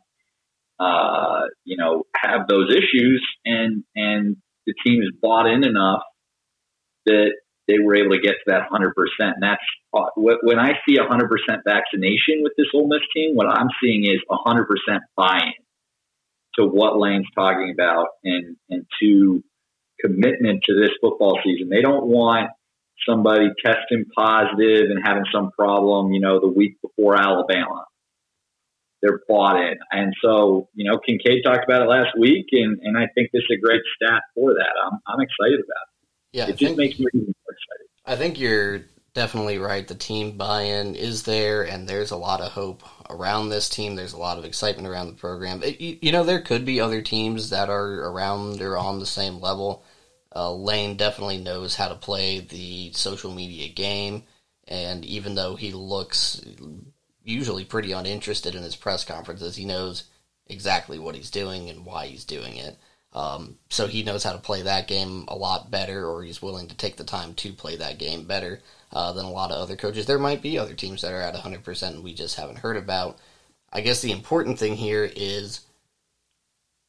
[0.79, 3.25] uh, you know, have those issues.
[3.45, 6.03] And, and the team is bought in enough
[7.05, 7.31] that
[7.67, 8.91] they were able to get to that 100%.
[9.19, 9.61] And that's
[9.93, 11.29] uh, when I see 100%
[11.65, 14.65] vaccination with this Ole Miss team, what I'm seeing is 100%
[15.15, 15.53] buy-in
[16.55, 19.43] to what Lane's talking about and, and to
[19.99, 21.69] commitment to this football season.
[21.69, 22.49] They don't want
[23.07, 27.85] somebody testing positive and having some problem, you know, the week before Alabama.
[29.01, 29.75] They're bought in.
[29.91, 33.41] And so, you know, Kincaid talked about it last week, and, and I think this
[33.49, 34.73] is a great stat for that.
[34.85, 35.92] I'm, I'm excited about it.
[36.33, 37.87] Yeah, it I just think, makes me even more excited.
[38.05, 39.87] I think you're definitely right.
[39.87, 43.95] The team buy in is there, and there's a lot of hope around this team.
[43.95, 45.61] There's a lot of excitement around the program.
[45.63, 49.05] It, you, you, know, there could be other teams that are around or on the
[49.05, 49.85] same level.
[50.35, 54.23] Uh, Lane definitely knows how to play the social media game,
[54.67, 56.41] and even though he looks
[57.23, 60.05] usually pretty uninterested in his press conferences, he knows
[60.47, 62.77] exactly what he's doing and why he's doing it.
[63.13, 66.67] Um, so he knows how to play that game a lot better, or he's willing
[66.67, 68.59] to take the time to play that game better
[68.91, 70.05] uh, than a lot of other coaches.
[70.05, 73.19] There might be other teams that are at 100% and we just haven't heard about.
[73.71, 75.61] I guess the important thing here is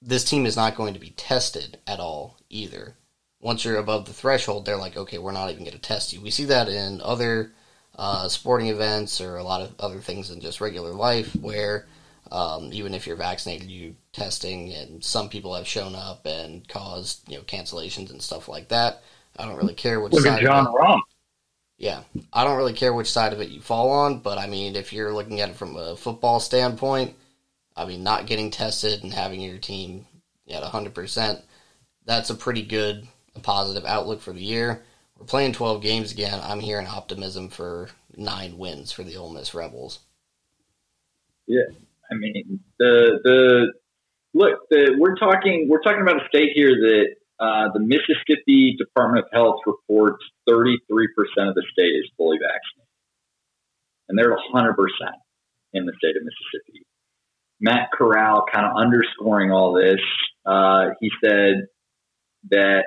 [0.03, 2.95] this team is not going to be tested at all either.
[3.41, 6.21] Once you're above the threshold, they're like, okay, we're not even going to test you.
[6.21, 7.53] We see that in other
[7.97, 11.87] uh, sporting events or a lot of other things in just regular life where
[12.31, 17.29] um, even if you're vaccinated, you testing, and some people have shown up and caused
[17.31, 19.03] you know cancellations and stuff like that.
[19.37, 20.43] I don't really care which Look side.
[20.43, 21.01] Look at Jon Rahm.
[21.77, 24.77] Yeah, I don't really care which side of it you fall on, but I mean,
[24.77, 27.17] if you're looking at it from a football standpoint,
[27.77, 30.07] I mean, not getting tested and having your team
[30.49, 31.43] at 100%,
[32.05, 33.09] that's a pretty good,
[33.43, 34.85] positive outlook for the year.
[35.19, 36.41] We're playing 12 games again.
[36.43, 39.99] I'm hearing optimism for nine wins for the Ole Miss Rebels.
[41.47, 41.63] Yeah,
[42.11, 43.73] I mean the the
[44.35, 47.07] look the we're talking we're talking about a state here that
[47.41, 50.77] uh, the Mississippi Department of Health reports 33%
[51.49, 52.89] of the state is fully vaccinated,
[54.09, 54.75] and they're 100%
[55.73, 56.87] in the state of Mississippi.
[57.61, 60.01] Matt Corral kind of underscoring all this.
[60.47, 61.67] Uh, he said
[62.51, 62.85] that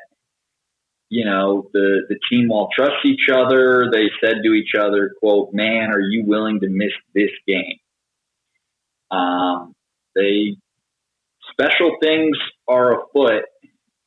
[1.10, 3.90] you know the the team all trusts each other.
[3.92, 7.80] They said to each other, "quote Man, are you willing to miss this game?"
[9.12, 9.74] Um,
[10.16, 10.58] they
[11.52, 13.44] special things are afoot,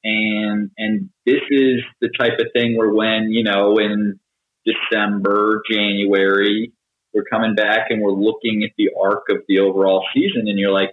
[0.05, 4.19] and and this is the type of thing where when you know in
[4.65, 6.73] December, January,
[7.15, 10.73] we're coming back and we're looking at the arc of the overall season, and you're
[10.73, 10.91] like,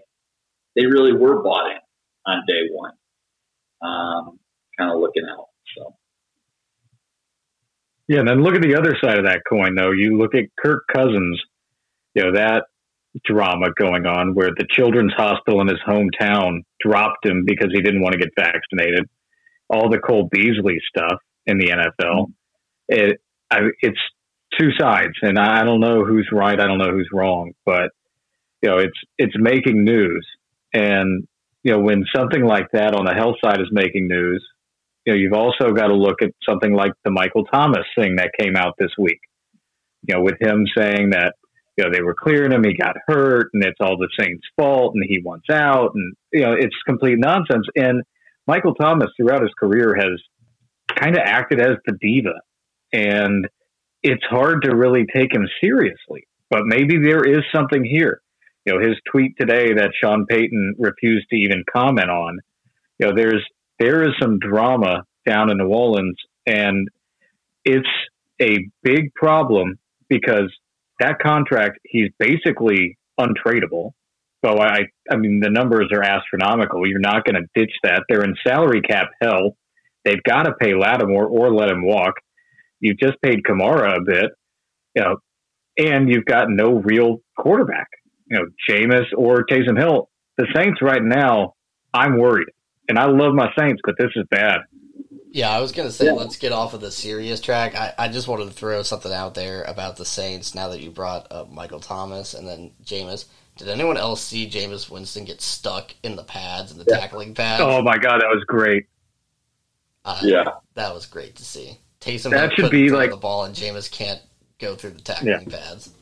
[0.75, 1.77] they really were bought in
[2.25, 2.93] on day one.
[3.81, 4.39] Um,
[4.77, 5.47] kind of looking out.
[5.75, 5.95] So.
[8.07, 9.91] Yeah, and then look at the other side of that coin, though.
[9.91, 11.41] You look at Kirk Cousins.
[12.15, 12.63] You know that
[13.25, 18.01] drama going on where the children's hospital in his hometown dropped him because he didn't
[18.01, 19.05] want to get vaccinated.
[19.69, 22.31] All the Cole Beasley stuff in the NFL.
[22.87, 23.99] It, I, it's
[24.59, 26.59] two sides, and I don't know who's right.
[26.59, 27.91] I don't know who's wrong, but
[28.61, 30.25] you know, it's it's making news,
[30.73, 31.27] and
[31.63, 34.45] you know, when something like that on the health side is making news,
[35.05, 38.31] you know, you've also got to look at something like the Michael Thomas thing that
[38.39, 39.19] came out this week.
[40.07, 41.33] You know, with him saying that
[41.77, 44.93] you know, they were clearing him, he got hurt, and it's all the Saints' fault,
[44.95, 47.67] and he wants out, and you know, it's complete nonsense.
[47.75, 48.01] And
[48.47, 50.19] Michael Thomas, throughout his career, has
[50.97, 52.41] kind of acted as the diva,
[52.91, 53.47] and
[54.01, 56.27] it's hard to really take him seriously.
[56.49, 58.21] But maybe there is something here.
[58.65, 62.39] You know, his tweet today that Sean Payton refused to even comment on.
[62.99, 63.45] You know, there's
[63.79, 66.87] there is some drama down in New Orleans, and
[67.63, 67.87] it's
[68.41, 69.77] a big problem
[70.09, 70.51] because
[70.99, 73.91] that contract, he's basically untradeable.
[74.45, 74.81] So I,
[75.11, 76.87] I mean, the numbers are astronomical.
[76.87, 78.03] You're not going to ditch that.
[78.07, 79.57] They're in salary cap hell.
[80.05, 82.13] They've got to pay Lattimore or let him walk.
[82.79, 84.31] You've just paid Kamara a bit,
[84.95, 85.17] you know,
[85.77, 87.87] and you've got no real quarterback,
[88.27, 90.09] you know, Jameis or Taysom Hill.
[90.37, 91.55] The Saints right now,
[91.93, 92.47] I'm worried,
[92.87, 94.59] and I love my Saints, but this is bad.
[95.37, 96.13] Yeah, I was gonna say yeah.
[96.13, 97.75] let's get off of the serious track.
[97.75, 100.89] I, I just wanted to throw something out there about the Saints now that you
[100.89, 103.25] brought up Michael Thomas and then Jameis.
[103.55, 107.01] Did anyone else see Jameis Winston get stuck in the pads and the yeah.
[107.01, 107.61] tackling pads?
[107.61, 108.87] Oh my god, that was great.
[110.03, 111.77] Uh, yeah, that was great to see.
[112.01, 114.21] Taysom that should be like the ball, and Jameis can't
[114.57, 115.59] go through the tackling yeah.
[115.59, 115.93] pads.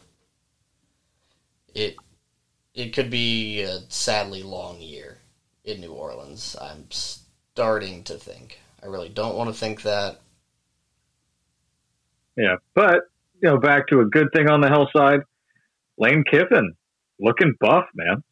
[1.73, 1.97] It
[2.73, 5.17] it could be a sadly long year
[5.65, 6.55] in New Orleans.
[6.61, 8.59] I'm starting to think.
[8.85, 10.19] I really don't want to think that.
[12.37, 13.01] Yeah, but
[13.41, 15.21] you know, back to a good thing on the health side,
[15.97, 16.73] Lane Kiffin
[17.19, 18.23] looking buff, man.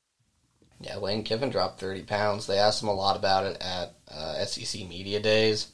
[0.80, 2.46] Yeah, Lane Kiffin dropped thirty pounds.
[2.46, 5.72] They asked him a lot about it at uh, SEC media days,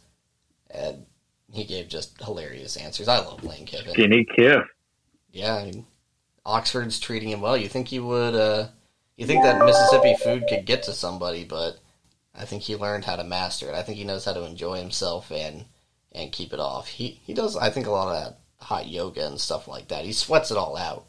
[0.70, 1.06] and
[1.52, 3.10] he gave just hilarious answers.
[3.10, 3.92] I love Lane Kiffin.
[3.92, 4.64] Skinny Kiff.
[5.34, 5.88] Yeah, I mean,
[6.46, 7.58] Oxford's treating him well.
[7.58, 8.36] You think he would?
[8.36, 8.68] Uh,
[9.18, 11.80] you think that Mississippi food could get to somebody, but
[12.36, 13.76] I think he learned how to master it.
[13.76, 15.66] I think he knows how to enjoy himself and
[16.12, 16.88] and keep it off.
[16.88, 17.58] He he does.
[17.58, 20.06] I think a lot of that hot yoga and stuff like that.
[20.06, 21.06] He sweats it all out.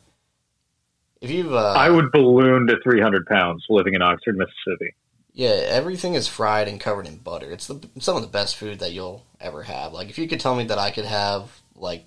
[1.20, 4.94] If you've uh, I would balloon to 300 pounds living in Oxford, Mississippi.
[5.32, 7.50] Yeah, everything is fried and covered in butter.
[7.50, 9.92] It's the some of the best food that you'll ever have.
[9.92, 12.06] Like if you could tell me that I could have like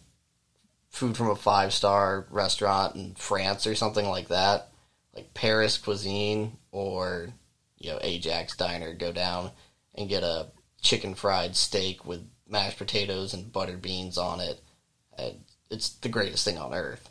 [0.89, 4.69] food from a five star restaurant in France or something like that,
[5.15, 7.29] like Paris cuisine or
[7.83, 9.51] you know Ajax Diner, go down
[9.95, 10.47] and get a
[10.81, 14.59] chicken fried steak with mashed potatoes and buttered beans on it.
[15.69, 17.09] It's the greatest thing on earth.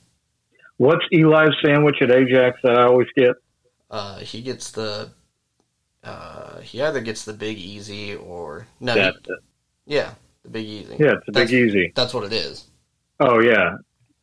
[0.76, 3.37] What's Eli's sandwich at Ajax that I always get?
[3.90, 5.11] Uh, he gets the
[6.02, 9.35] uh, he either gets the Big Easy or no, he-
[9.87, 10.96] yeah, the Big Easy.
[10.98, 11.92] Yeah, it's a That's- big easy.
[11.94, 12.66] That's what it is.
[13.20, 13.76] Oh yeah,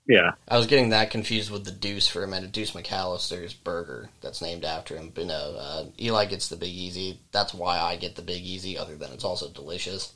[0.10, 0.32] yeah.
[0.48, 2.52] I was getting that confused with the Deuce for a minute.
[2.52, 5.12] Deuce McAllister's burger that's named after him.
[5.14, 7.20] But no, uh, Eli gets the Big Easy.
[7.32, 8.78] That's why I get the Big Easy.
[8.78, 10.12] Other than it's also delicious.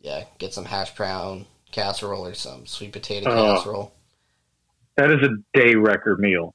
[0.00, 3.56] Yeah, get some hash brown casserole or some sweet potato Oh.
[3.56, 3.92] casserole.
[4.96, 6.54] That is a day record meal.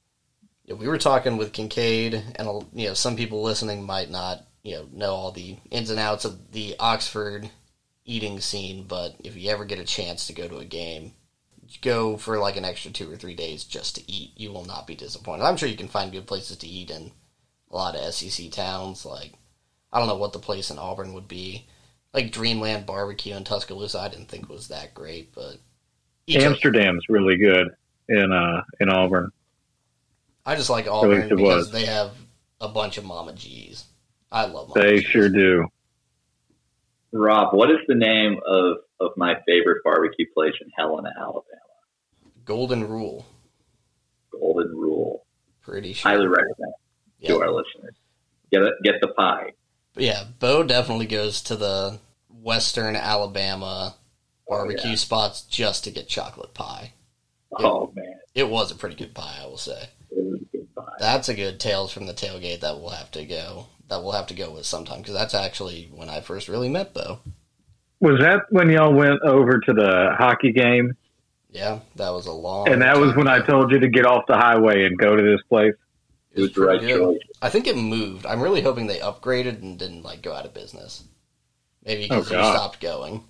[0.64, 4.74] Yeah, we were talking with Kincaid, and you know some people listening might not you
[4.76, 7.50] know know all the ins and outs of the Oxford
[8.04, 11.12] eating scene, but if you ever get a chance to go to a game,
[11.82, 14.32] go for like an extra two or three days just to eat.
[14.36, 15.44] You will not be disappointed.
[15.44, 17.12] I'm sure you can find good places to eat in
[17.70, 19.04] a lot of SEC towns.
[19.06, 19.32] Like
[19.92, 21.66] I don't know what the place in Auburn would be.
[22.12, 25.56] Like Dreamland Barbecue in Tuscaloosa, I didn't think was that great, but
[26.26, 27.68] each- Amsterdam's really good
[28.08, 29.30] in uh in Auburn.
[30.44, 31.70] I just like Auburn it because was.
[31.70, 32.12] they have
[32.60, 33.84] a bunch of Mama G's.
[34.32, 35.04] I love Mama They G's.
[35.06, 35.66] sure do.
[37.12, 41.42] Rob, what is the name of, of my favorite barbecue place in Helena, Alabama?
[42.50, 43.24] Golden Rule.
[44.32, 45.24] Golden Rule.
[45.62, 46.10] Pretty sure.
[46.10, 46.74] Highly recommend
[47.20, 47.28] Yeah.
[47.28, 47.94] to our listeners.
[48.50, 49.52] Get it, get the pie.
[49.94, 53.98] But yeah, Bo definitely goes to the Western Alabama oh,
[54.48, 54.96] barbecue Oh, yeah.
[54.96, 56.94] spots just to get chocolate pie.
[57.52, 59.84] Oh man, It was a pretty good pie, I will say.
[60.12, 60.82] a.
[60.98, 63.66] That's a good Tales from the Tailgate that we'll have to go.
[63.88, 66.94] That we'll have to go with sometime because that's actually when I first really met
[66.94, 67.20] Bo.
[68.00, 70.96] Was that when y'all went over to the hockey game?
[71.52, 72.68] Yeah, that was a long.
[72.68, 75.16] And that was time when I told you to get off the highway and go
[75.16, 75.74] to this place.
[76.32, 77.18] It was the right choice.
[77.42, 78.24] I think it moved.
[78.24, 81.02] I'm really hoping they upgraded and didn't like go out of business.
[81.84, 82.54] Maybe because Oh, you God.
[82.54, 83.24] stopped going.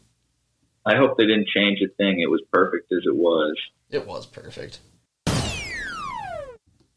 [0.84, 2.20] I hope they didn't change a thing.
[2.20, 3.56] It was perfect as it was.
[3.90, 4.80] It was perfect.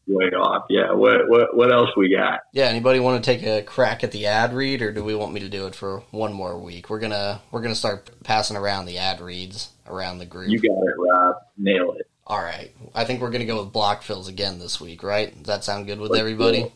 [0.06, 0.66] Way off.
[0.70, 0.92] Yeah.
[0.92, 2.42] What what what else we got?
[2.52, 2.66] Yeah.
[2.66, 5.40] Anybody want to take a crack at the ad read, or do we want me
[5.40, 6.90] to do it for one more week?
[6.90, 10.50] We're gonna we're gonna start passing around the ad reads around the group.
[10.50, 11.36] You got it, Rob.
[11.58, 12.10] Nail it.
[12.26, 12.72] All right.
[12.96, 15.34] I think we're gonna go with Blockfills again this week, right?
[15.36, 16.72] Does that sound good with Let's everybody?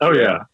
[0.00, 0.44] Oh yeah.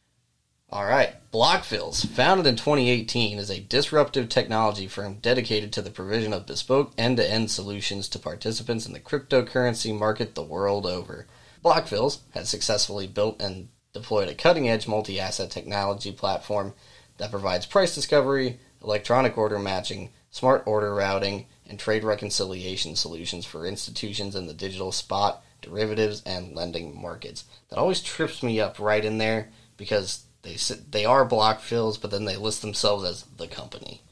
[0.70, 1.14] All right.
[1.32, 6.92] Blockfills, founded in 2018, is a disruptive technology firm dedicated to the provision of bespoke
[6.98, 11.26] end-to-end solutions to participants in the cryptocurrency market the world over.
[11.64, 16.74] Blockfills has successfully built and deployed a cutting-edge multi-asset technology platform
[17.16, 23.66] that provides price discovery, electronic order matching, smart order routing, and trade reconciliation solutions for
[23.66, 27.44] institutions in the digital spot, derivatives, and lending markets.
[27.68, 30.56] That always trips me up right in there because they
[30.90, 34.02] they are Blockfills, but then they list themselves as the company.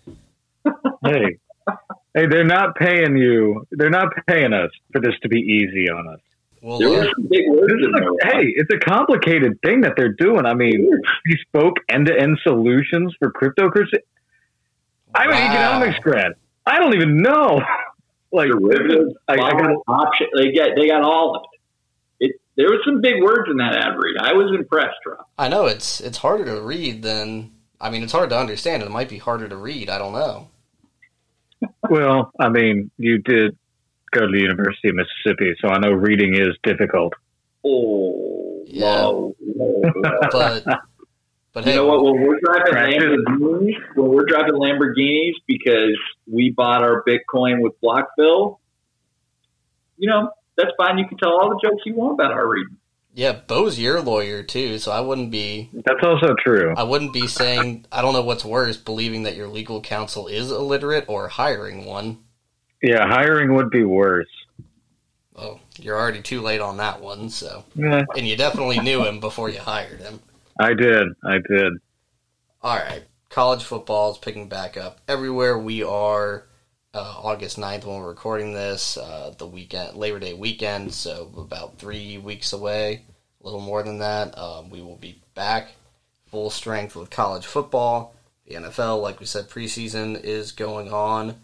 [1.05, 1.39] Hey.
[2.15, 3.67] Hey, they're not paying you.
[3.73, 6.21] They're not paying us for this to be easy on us.
[6.63, 8.09] Well, There uh, were some big words in there.
[8.09, 10.47] a, hey, it's a complicated thing that they're doing.
[10.47, 10.89] I mean,
[11.27, 13.99] bespoke end-to-end solutions for cryptocurrency.
[15.15, 16.33] I'm an economics grad.
[16.67, 17.63] I don't even know.
[18.33, 20.27] like, derivatives, I, I got, option.
[20.37, 22.27] They get they got all of it.
[22.27, 24.17] It there was some big words in that ad read.
[24.21, 25.27] I was impressed, Rob.
[25.39, 28.83] I know it's it's harder to read than I mean it's hard to understand.
[28.83, 29.89] It might be harder to read.
[29.89, 30.49] I don't know.
[31.91, 33.57] well, I mean, you did
[34.11, 37.15] go to the University of Mississippi, so I know reading is difficult.
[37.65, 39.05] Oh, Yeah.
[39.05, 40.19] low, low, low.
[40.31, 40.65] But
[41.57, 42.05] but You hey, know what?
[42.05, 45.97] When we're driving Lamborghinis, when we're driving Lamborghinis because
[46.31, 48.59] we bought our Bitcoin with Blockfills,
[49.97, 50.29] you know
[50.59, 50.99] that's fine.
[50.99, 52.77] You can tell all the jokes you want about our reading.
[53.15, 56.75] yeah, Bo's your lawyer too, so I wouldn't be That's also true.
[56.77, 60.51] I wouldn't be saying I don't know what's worse, believing that your legal counsel is
[60.51, 62.19] illiterate or hiring one.
[62.83, 64.29] Yeah, hiring would be worse.
[65.35, 67.31] Oh, you're already too late on that one.
[67.31, 70.21] So, Yeah, and you definitely knew him before you hired him.
[70.59, 71.09] I did.
[71.25, 71.73] I did.
[72.63, 76.47] All right, college football is picking back up everywhere we are.
[76.95, 81.79] uh, August 9th when we're recording this, uh, the weekend, Labor Day weekend, so about
[81.79, 83.03] three weeks away,
[83.43, 84.37] a little more than that.
[84.39, 85.73] Um, we will be back
[86.31, 88.15] full strength with college football.
[88.47, 91.37] The NFL, like we said, preseason is going on.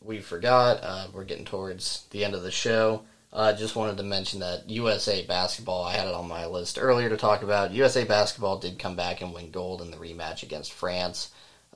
[0.00, 3.02] We forgot, uh, we're getting towards the end of the show.
[3.36, 6.78] I uh, just wanted to mention that USA basketball, I had it on my list
[6.80, 7.70] earlier to talk about.
[7.72, 11.32] USA basketball did come back and win gold in the rematch against France.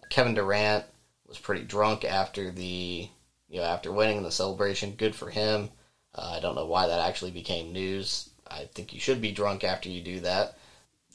[0.09, 0.87] Kevin Durant
[1.29, 3.11] was pretty drunk after the
[3.51, 4.95] you know after winning the celebration.
[4.95, 5.69] Good for him.
[6.15, 8.31] Uh, I don't know why that actually became news.
[8.51, 10.57] I think you should be drunk after you do that.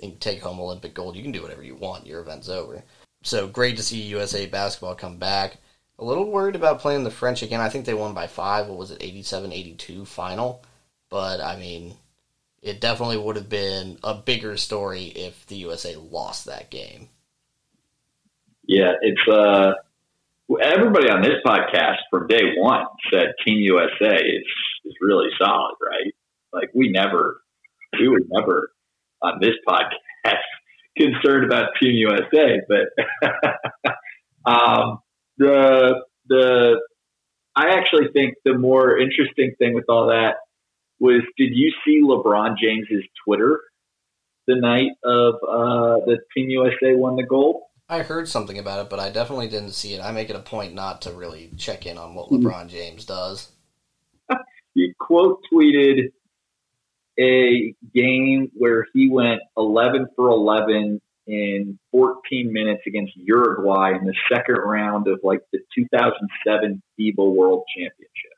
[0.03, 1.15] And take home Olympic gold.
[1.15, 2.05] You can do whatever you want.
[2.05, 2.83] Your event's over.
[3.23, 5.57] So great to see USA basketball come back.
[5.97, 7.61] A little worried about playing the French again.
[7.61, 8.67] I think they won by five.
[8.67, 10.63] What was it, 87 82 final?
[11.09, 11.95] But, I mean,
[12.61, 17.09] it definitely would have been a bigger story if the USA lost that game.
[18.67, 19.73] Yeah, it's uh,
[20.61, 24.43] everybody on this podcast from day one said Team USA is
[24.85, 26.13] is really solid, right?
[26.51, 27.41] Like we never,
[27.99, 28.71] we were never
[29.21, 30.35] on this podcast
[30.97, 33.91] concerned about Team USA, but
[34.51, 34.99] um,
[35.37, 36.81] the the
[37.55, 38.57] I actually think the
[38.95, 40.35] more interesting thing with all that
[40.99, 43.61] was, did you see LeBron James's Twitter
[44.47, 47.61] the night of uh, the Team USA won the gold?
[47.87, 50.01] I heard something about it, but I definitely didn't see it.
[50.01, 52.35] I make it a point not to really check in on what hmm.
[52.35, 53.51] LeBron James does.
[54.73, 56.11] he quote tweeted
[57.19, 64.13] a game where he went 11 for 11 in 14 minutes against Uruguay in the
[64.31, 68.34] second round of like the 2007 FIBA World Championship.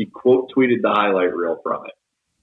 [0.00, 1.92] He quote tweeted the highlight reel from it.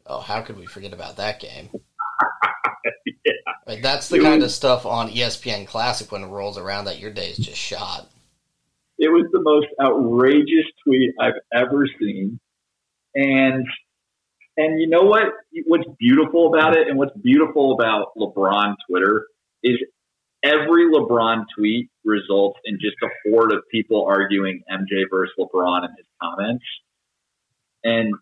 [0.05, 1.69] Oh, how could we forget about that game?
[3.25, 3.81] yeah.
[3.81, 6.99] that's the it kind was, of stuff on ESPN Classic when it rolls around that
[6.99, 8.07] your day is just shot.
[8.99, 12.39] It was the most outrageous tweet I've ever seen.
[13.15, 13.65] And
[14.55, 15.33] and you know what?
[15.65, 19.25] What's beautiful about it, and what's beautiful about LeBron Twitter
[19.63, 19.77] is
[20.43, 25.95] every LeBron tweet results in just a horde of people arguing MJ versus LeBron in
[25.97, 26.63] his comments.
[27.87, 28.13] And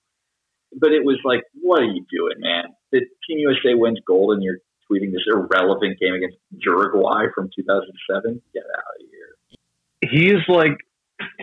[0.78, 2.66] but it was like, what are you doing, man?
[2.92, 4.60] The Team USA wins gold, and you're
[4.92, 8.42] tweeting this irrelevant game against Uruguay from 2007.
[8.54, 10.10] Get out of here.
[10.12, 10.78] He's like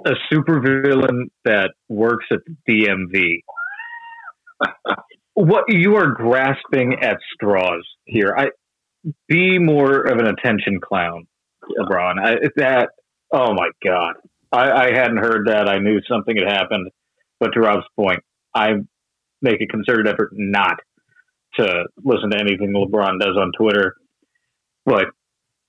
[0.07, 3.41] a supervillain that works at the DMV
[5.35, 8.35] what you are grasping at straws here.
[8.37, 8.51] I
[9.29, 11.27] be more of an attention clown,
[11.79, 12.15] LeBron.
[12.23, 12.91] I, that
[13.33, 14.15] oh my god,
[14.53, 15.69] I, I hadn't heard that.
[15.69, 16.91] I knew something had happened,
[17.43, 18.21] but to Rob's point,
[18.55, 18.75] I
[19.41, 20.79] make a concerted effort not
[21.55, 23.97] to listen to anything LeBron does on Twitter.
[24.87, 25.07] But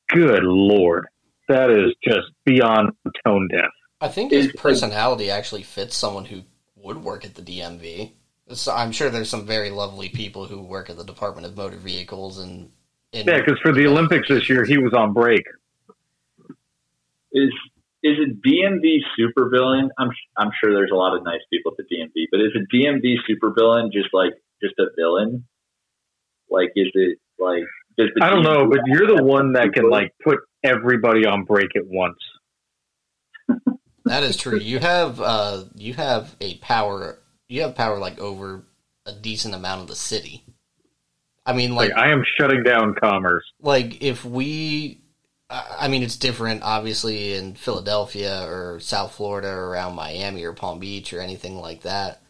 [0.07, 1.07] good lord,
[1.49, 2.91] that is just beyond
[3.25, 3.71] tone deaf.
[3.99, 6.43] I think his personality actually fits someone who
[6.75, 8.11] would work at the DMV.
[8.49, 11.77] So I'm sure there's some very lovely people who work at the Department of Motor
[11.77, 12.69] Vehicles and.
[13.13, 15.41] yeah, because for the Olympics this year, he was on break.
[17.31, 17.51] Is
[18.03, 19.89] is a DMV supervillain?
[19.97, 22.75] I'm I'm sure there's a lot of nice people at the DMV, but is a
[22.75, 25.45] DMV supervillain just like just a villain?
[26.49, 27.63] Like, is it like?
[27.97, 31.75] Does I don't know, but you're the one that can like put everybody on break
[31.75, 32.17] at once.
[34.05, 34.57] that is true.
[34.57, 37.19] You have uh, you have a power
[37.53, 38.63] you have power like over
[39.05, 40.43] a decent amount of the city.
[41.45, 43.43] I mean, like, like I am shutting down commerce.
[43.61, 45.02] Like if we,
[45.53, 50.79] I mean, it's different, obviously, in Philadelphia or South Florida or around Miami or Palm
[50.79, 52.21] Beach or anything like that,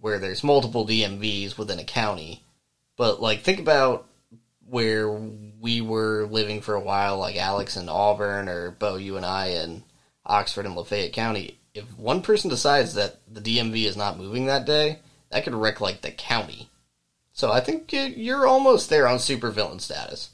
[0.00, 2.44] where there's multiple DMVs within a county.
[2.96, 4.06] But like, think about
[4.66, 9.26] where we were living for a while, like Alex in Auburn or Bo, you and
[9.26, 9.84] I in
[10.24, 14.66] Oxford and Lafayette County if one person decides that the DMV is not moving that
[14.66, 14.98] day,
[15.30, 16.68] that could wreck like the county.
[17.32, 20.30] So I think you're almost there on supervillain status.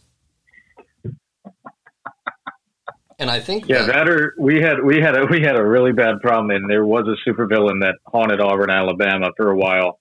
[3.18, 5.64] And I think yeah, that, that or we had we had a we had a
[5.64, 9.98] really bad problem, and there was a supervillain that haunted Auburn, Alabama for a while.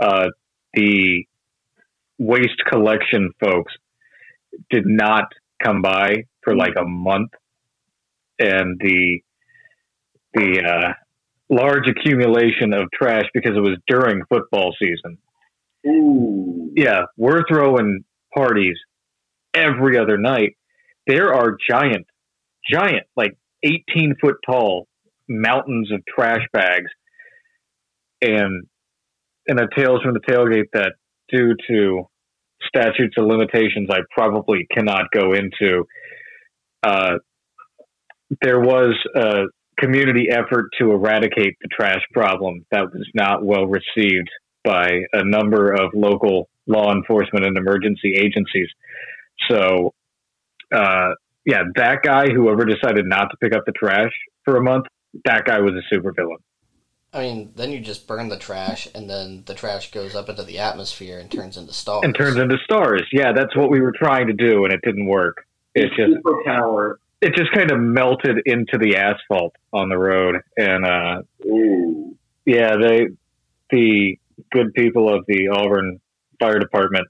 [0.00, 0.26] Uh,
[0.74, 1.24] the
[2.18, 3.72] waste collection folks
[4.70, 5.26] did not
[5.62, 7.30] come by for like a month,
[8.40, 9.20] and the
[10.34, 10.92] the uh,
[11.48, 15.18] large accumulation of trash because it was during football season.
[15.86, 16.72] Ooh.
[16.74, 18.04] Yeah, we're throwing
[18.34, 18.76] parties
[19.54, 20.56] every other night.
[21.06, 22.06] There are giant,
[22.70, 24.86] giant, like 18 foot tall
[25.28, 26.90] mountains of trash bags
[28.22, 28.66] and
[29.46, 30.92] and a tales from the tailgate that
[31.30, 32.04] due to
[32.66, 35.84] statutes of limitations I probably cannot go into
[36.82, 37.18] uh,
[38.42, 39.44] there was a
[39.78, 44.28] community effort to eradicate the trash problem that was not well received
[44.64, 48.68] by a number of local law enforcement and emergency agencies.
[49.48, 49.94] So,
[50.74, 51.12] uh,
[51.48, 54.12] yeah, that guy, whoever decided not to pick up the trash
[54.44, 54.84] for a month,
[55.24, 56.36] that guy was a supervillain.
[57.10, 60.42] I mean, then you just burn the trash, and then the trash goes up into
[60.42, 62.02] the atmosphere and turns into stars.
[62.04, 63.02] And turns into stars.
[63.12, 65.46] Yeah, that's what we were trying to do, and it didn't work.
[65.74, 66.96] It just superpower.
[67.22, 72.14] it just kind of melted into the asphalt on the road, and uh, Ooh.
[72.44, 73.06] yeah, they
[73.70, 74.18] the
[74.52, 75.98] good people of the Auburn
[76.38, 77.08] Fire Department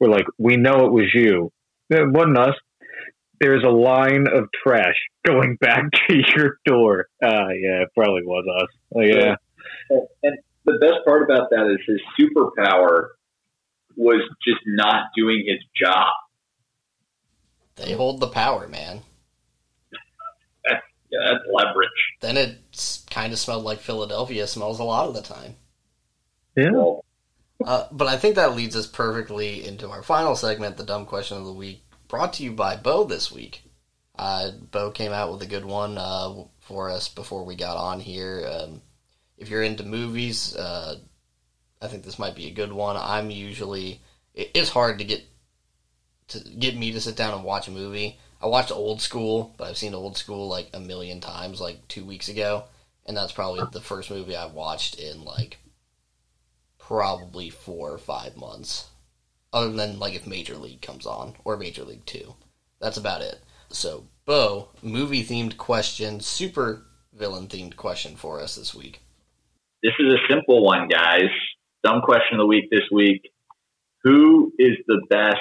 [0.00, 1.52] were like, "We know it was you.
[1.88, 2.56] It wasn't us."
[3.40, 7.06] There's a line of trash going back to your door.
[7.22, 8.68] Uh, yeah, it probably was us.
[8.94, 9.36] Oh, yeah.
[9.88, 13.08] And, and the best part about that is his superpower
[13.96, 16.08] was just not doing his job.
[17.76, 19.00] They hold the power, man.
[21.12, 21.88] Yeah, that's leverage.
[22.20, 25.56] Then it kind of smelled like Philadelphia smells a lot of the time.
[26.56, 26.70] Yeah.
[26.70, 27.04] Well,
[27.64, 31.36] Uh, but I think that leads us perfectly into our final segment, the dumb question
[31.36, 33.62] of the week, brought to you by Bo this week.
[34.18, 38.00] Uh, Bo came out with a good one uh, for us before we got on
[38.00, 38.46] here.
[38.50, 38.82] Um,
[39.38, 40.96] if you're into movies, uh,
[41.80, 42.96] I think this might be a good one.
[42.98, 44.02] I'm usually
[44.34, 45.22] it, it's hard to get
[46.28, 48.18] to get me to sit down and watch a movie.
[48.42, 52.04] I watched Old School, but I've seen Old School like a million times, like two
[52.04, 52.64] weeks ago,
[53.06, 55.58] and that's probably the first movie I watched in like
[56.78, 58.89] probably four or five months.
[59.52, 62.34] Other than like if Major League comes on or Major League Two.
[62.80, 63.40] That's about it.
[63.68, 69.00] So, Bo, movie themed question, super villain themed question for us this week.
[69.82, 71.30] this is a simple one, guys.
[71.84, 73.30] Dumb question of the week this week.
[74.04, 75.36] Who is the best,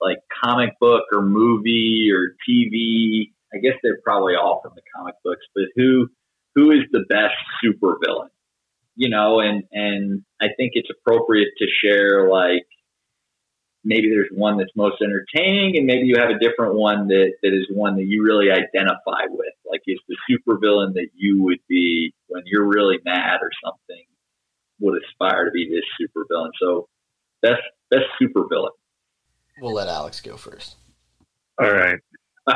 [0.00, 3.32] like, comic book or movie or TV?
[3.54, 6.08] I guess they're probably all from the comic books, but who
[6.54, 7.34] who is the best
[7.64, 8.28] supervillain?
[8.96, 12.66] You know, and and I think it's appropriate to share like
[13.86, 17.54] maybe there's one that's most entertaining and maybe you have a different one that, that
[17.54, 19.54] is one that you really identify with.
[19.64, 24.04] Like is the supervillain that you would be when you're really mad or something
[24.80, 26.50] would aspire to be this supervillain.
[26.60, 26.88] So
[27.42, 28.70] best best supervillain.
[29.60, 30.76] We'll let Alex go first.
[31.58, 32.00] All right.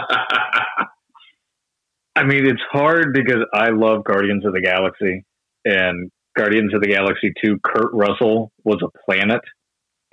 [2.16, 5.24] I mean, it's hard because I love Guardians of the Galaxy,
[5.64, 9.40] and Guardians of the Galaxy 2, Kurt Russell was a planet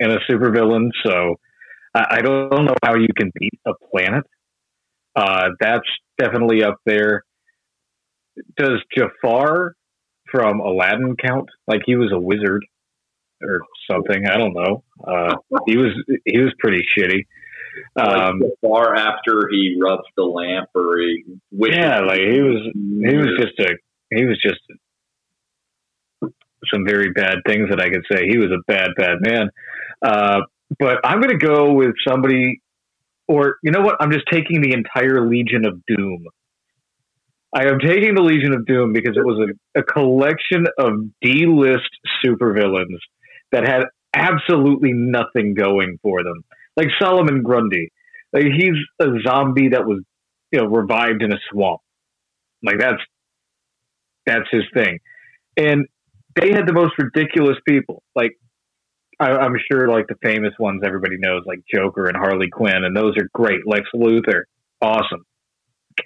[0.00, 1.36] and a supervillain, so
[1.94, 4.24] I, I don't know how you can beat a planet.
[5.16, 5.88] Uh, that's
[6.18, 7.24] definitely up there.
[8.56, 9.74] Does Jafar
[10.30, 11.48] from Aladdin count?
[11.66, 12.64] Like he was a wizard
[13.42, 14.26] or something?
[14.26, 14.84] I don't know.
[15.04, 15.36] Uh,
[15.66, 15.92] he was
[16.24, 17.24] he was pretty shitty.
[17.96, 23.16] Um, like far after he rubs the lamp or he yeah, like he was he
[23.16, 23.74] was just a
[24.14, 24.60] he was just
[26.72, 28.26] some very bad things that I could say.
[28.28, 29.50] He was a bad, bad man.
[30.02, 30.40] Uh,
[30.78, 32.60] but I'm going to go with somebody,
[33.26, 33.96] or you know what?
[34.00, 36.26] I'm just taking the entire Legion of Doom.
[37.54, 40.92] I am taking the Legion of Doom because it was a, a collection of
[41.22, 41.88] D-list
[42.24, 42.98] supervillains
[43.52, 43.84] that had
[44.14, 46.44] absolutely nothing going for them.
[46.76, 47.90] Like Solomon Grundy,
[48.32, 50.02] like he's a zombie that was,
[50.52, 51.80] you know, revived in a swamp.
[52.62, 53.02] Like that's
[54.26, 54.98] that's his thing,
[55.56, 55.86] and
[56.34, 58.02] they had the most ridiculous people.
[58.14, 58.32] Like
[59.20, 62.96] I, I'm sure, like the famous ones everybody knows, like Joker and Harley Quinn, and
[62.96, 63.66] those are great.
[63.66, 64.42] Lex Luthor,
[64.80, 65.24] awesome.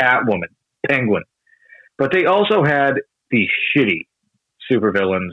[0.01, 0.49] Catwoman,
[0.89, 1.25] Penguin,
[1.99, 2.95] but they also had
[3.31, 3.47] the
[3.77, 4.07] shitty
[4.71, 5.33] supervillains.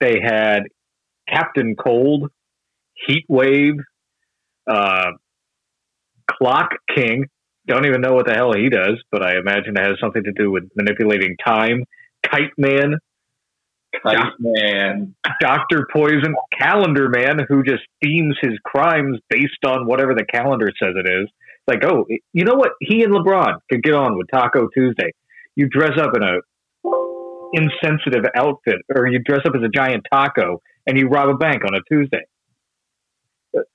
[0.00, 0.64] They had
[1.28, 2.30] Captain Cold,
[3.06, 3.76] Heat Wave,
[4.70, 5.12] uh,
[6.30, 7.26] Clock King.
[7.66, 10.32] Don't even know what the hell he does, but I imagine it has something to
[10.32, 11.84] do with manipulating time.
[12.22, 12.98] Kite Man,
[14.38, 15.14] Man.
[15.40, 20.94] Doctor Poison, Calendar Man, who just themes his crimes based on whatever the calendar says
[20.96, 21.28] it is.
[21.66, 22.72] Like, oh, you know what?
[22.80, 25.12] He and LeBron could get on with Taco Tuesday.
[25.56, 26.38] You dress up in a
[27.54, 31.62] insensitive outfit, or you dress up as a giant taco and you rob a bank
[31.64, 32.26] on a Tuesday.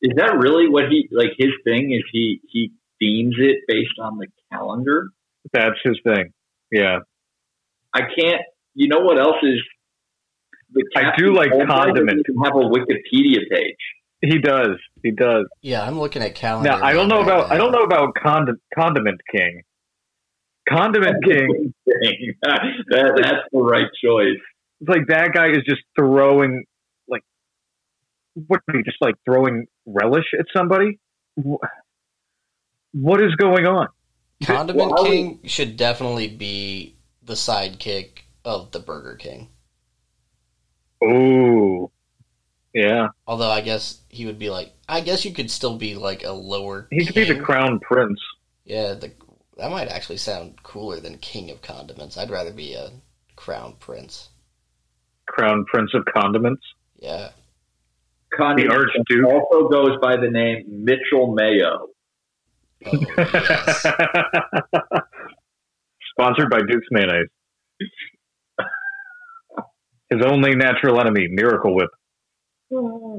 [0.02, 1.32] Is that really what he like?
[1.38, 5.08] His thing is he he themes it based on the calendar.
[5.54, 6.34] That's his thing.
[6.72, 7.00] Yeah,
[7.94, 8.42] I can't.
[8.74, 9.62] You know what else is?
[10.74, 12.26] The I do like condiment.
[12.26, 13.76] doesn't Have a Wikipedia page.
[14.22, 14.78] he does.
[15.04, 15.46] He does.
[15.62, 16.70] Yeah, I'm looking at calendar.
[16.70, 19.62] Now I don't know Man right about I don't know about Condi- Condiment King.
[20.70, 21.74] Condiment King.
[21.86, 22.62] that,
[22.92, 24.38] that's the right choice.
[24.82, 26.66] It's like that guy is just throwing
[27.08, 27.24] like
[28.36, 31.00] what are you just like throwing relish at somebody?
[32.92, 33.88] What is going on?
[34.44, 39.50] Condiment Well, I would- King should definitely be the sidekick of the Burger King.
[41.04, 41.92] Ooh,
[42.74, 43.10] yeah.
[43.26, 46.32] Although I guess he would be like, I guess you could still be like a
[46.32, 46.88] lower.
[46.92, 48.20] He could be the crown prince.
[48.66, 49.12] Yeah, the,
[49.58, 52.18] that might actually sound cooler than King of Condiments.
[52.18, 52.92] I'd rather be a
[53.36, 54.30] crown prince.
[55.28, 56.62] Crown prince of condiments.
[57.00, 57.30] Yeah.
[58.36, 59.26] Connie The Archduke.
[59.26, 61.88] also goes by the name Mitchell Mayo.
[62.86, 63.82] Oh, yes.
[66.12, 67.30] Sponsored by Duke's Mayonnaise.
[70.10, 71.90] His only natural enemy, Miracle Whip.
[72.72, 73.18] Mm-hmm.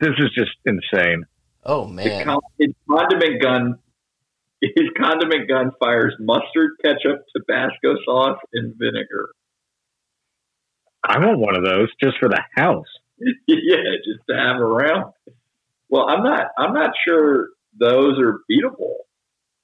[0.00, 1.24] This is just insane.
[1.64, 2.24] Oh man.
[2.24, 3.78] con- his condiment gun,
[4.60, 9.30] his condiment gun fires mustard, ketchup, Tabasco sauce, and vinegar.
[11.04, 12.86] I want one of those just for the house.
[13.46, 15.12] yeah, just to have around.
[15.88, 16.46] Well, I'm not.
[16.58, 17.48] I'm not sure
[17.78, 18.94] those are beatable.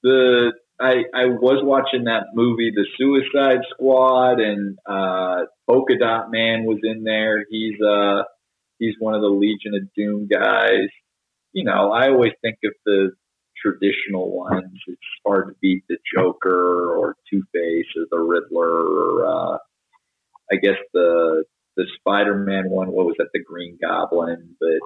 [0.03, 6.63] The I I was watching that movie, The Suicide Squad, and uh, Polka Dot Man
[6.63, 7.45] was in there.
[7.49, 8.23] He's uh
[8.77, 10.89] he's one of the Legion of Doom guys.
[11.51, 13.11] You know, I always think of the
[13.61, 14.79] traditional ones.
[14.87, 19.57] It's hard to beat the Joker or Two Face or the Riddler or uh,
[20.51, 21.43] I guess the
[21.75, 22.91] the Spider-Man one.
[22.91, 23.29] What was that?
[23.33, 24.55] The Green Goblin.
[24.59, 24.79] But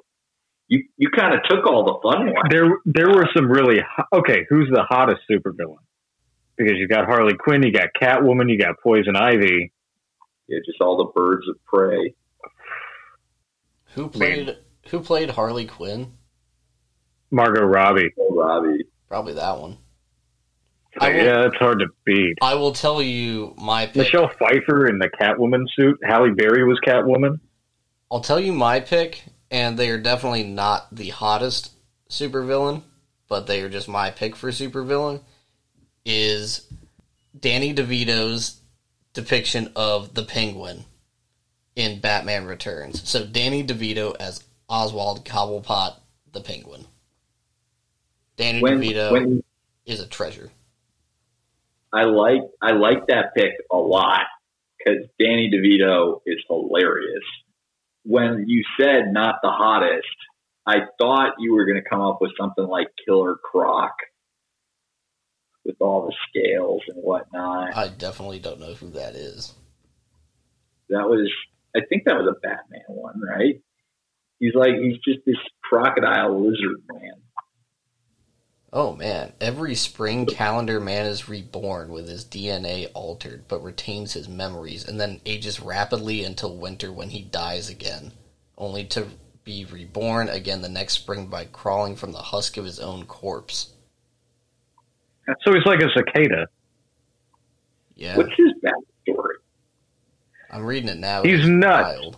[0.67, 2.47] you you kind of took all the fun ones.
[2.49, 4.45] There, there were some really ho- okay.
[4.49, 5.77] Who's the hottest supervillain?
[6.57, 9.71] Because you got Harley Quinn, you got Catwoman, you got Poison Ivy.
[10.47, 12.13] Yeah, just all the birds of prey.
[13.95, 14.57] Who played
[14.89, 16.13] who played Harley Quinn?
[17.31, 18.11] Margot Robbie.
[18.19, 18.85] Oh, Robbie.
[19.07, 19.77] Probably that one.
[20.99, 22.35] I will- yeah, it's hard to beat.
[22.41, 23.95] I will tell you my pick.
[23.95, 25.97] Michelle Pfeiffer in the Catwoman suit.
[26.03, 27.39] Halle Berry was Catwoman.
[28.11, 29.23] I'll tell you my pick,
[29.53, 31.71] and they are definitely not the hottest
[32.09, 32.81] supervillain,
[33.29, 35.21] but they are just my pick for supervillain.
[36.03, 36.67] Is
[37.39, 38.59] Danny DeVito's
[39.13, 40.85] depiction of the Penguin
[41.75, 43.07] in Batman Returns?
[43.07, 45.97] So Danny DeVito as Oswald Cobblepot
[46.31, 46.85] the Penguin.
[48.35, 49.43] Danny When DeVito when
[49.85, 50.49] is a treasure.
[51.93, 54.23] I like I like that pick a lot
[54.79, 57.23] because Danny DeVito is hilarious.
[58.03, 60.07] When you said not the hottest,
[60.65, 63.91] I thought you were going to come up with something like Killer Croc
[65.65, 67.75] with all the scales and whatnot.
[67.75, 69.53] I definitely don't know who that is.
[70.89, 71.29] That was
[71.75, 73.61] I think that was a Batman one, right?
[74.39, 77.22] He's like he's just this crocodile lizard man.
[78.75, 84.27] Oh man, every spring calendar man is reborn with his DNA altered but retains his
[84.27, 88.13] memories and then ages rapidly until winter when he dies again,
[88.57, 89.05] only to
[89.43, 93.73] be reborn again the next spring by crawling from the husk of his own corpse.
[95.43, 96.47] So he's like a cicada.
[97.95, 99.35] Yeah, What's his backstory?
[100.51, 101.21] I'm reading it now.
[101.21, 102.17] He's It's nuts.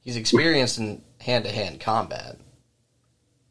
[0.00, 2.38] He's experienced in hand to hand combat.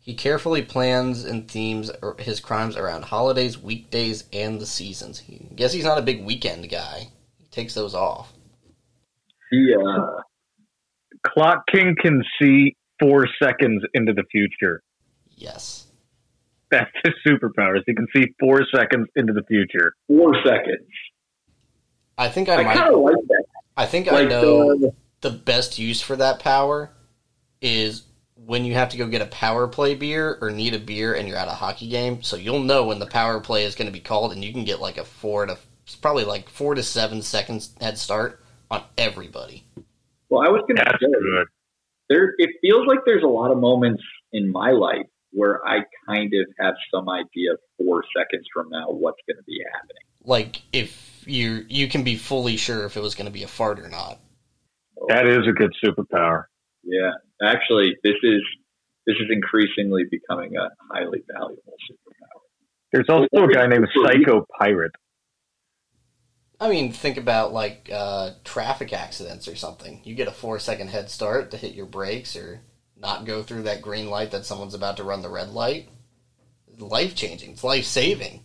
[0.03, 5.19] He carefully plans and themes his crimes around holidays, weekdays, and the seasons.
[5.19, 7.09] He, I guess he's not a big weekend guy.
[7.37, 8.33] He takes those off.
[9.51, 10.21] He uh
[11.27, 14.81] Clock King can see four seconds into the future.
[15.35, 15.85] Yes.
[16.71, 17.81] That's his superpowers.
[17.85, 19.93] He can see four seconds into the future.
[20.07, 20.87] four seconds.
[22.17, 22.75] I think I, I might.
[22.75, 23.43] like that.
[23.77, 26.91] I think I know the, the best use for that power
[27.61, 28.03] is
[28.51, 31.25] when you have to go get a power play beer or need a beer and
[31.25, 32.21] you're at a hockey game.
[32.21, 34.65] So you'll know when the power play is going to be called, and you can
[34.65, 38.83] get like a four to it's probably like four to seven seconds head start on
[38.97, 39.63] everybody.
[40.27, 41.45] well, I was going to say
[42.09, 42.33] there.
[42.39, 46.45] It feels like there's a lot of moments in my life where I kind of
[46.59, 50.03] have some idea four seconds from now what's going to be happening.
[50.25, 53.47] Like if you you can be fully sure if it was going to be a
[53.47, 54.19] fart or not.
[54.99, 55.05] Oh.
[55.07, 56.47] That is a good superpower.
[56.83, 57.11] Yeah,
[57.41, 58.41] actually, this is
[59.05, 62.41] this is increasingly becoming a highly valuable superpower.
[62.91, 64.91] There's also a guy named Psycho Pirate.
[66.59, 70.01] I mean, think about like uh, traffic accidents or something.
[70.03, 72.61] You get a four second head start to hit your brakes or
[72.95, 75.89] not go through that green light that someone's about to run the red light.
[76.77, 77.51] Life changing.
[77.51, 78.43] It's life saving.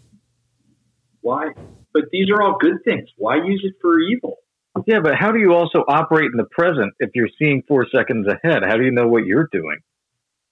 [1.21, 1.49] Why?
[1.93, 3.09] But these are all good things.
[3.19, 4.39] Why use it for evil?
[4.87, 8.27] Yeah, but how do you also operate in the present if you're seeing four seconds
[8.29, 8.63] ahead?
[8.67, 9.79] How do you know what you're doing?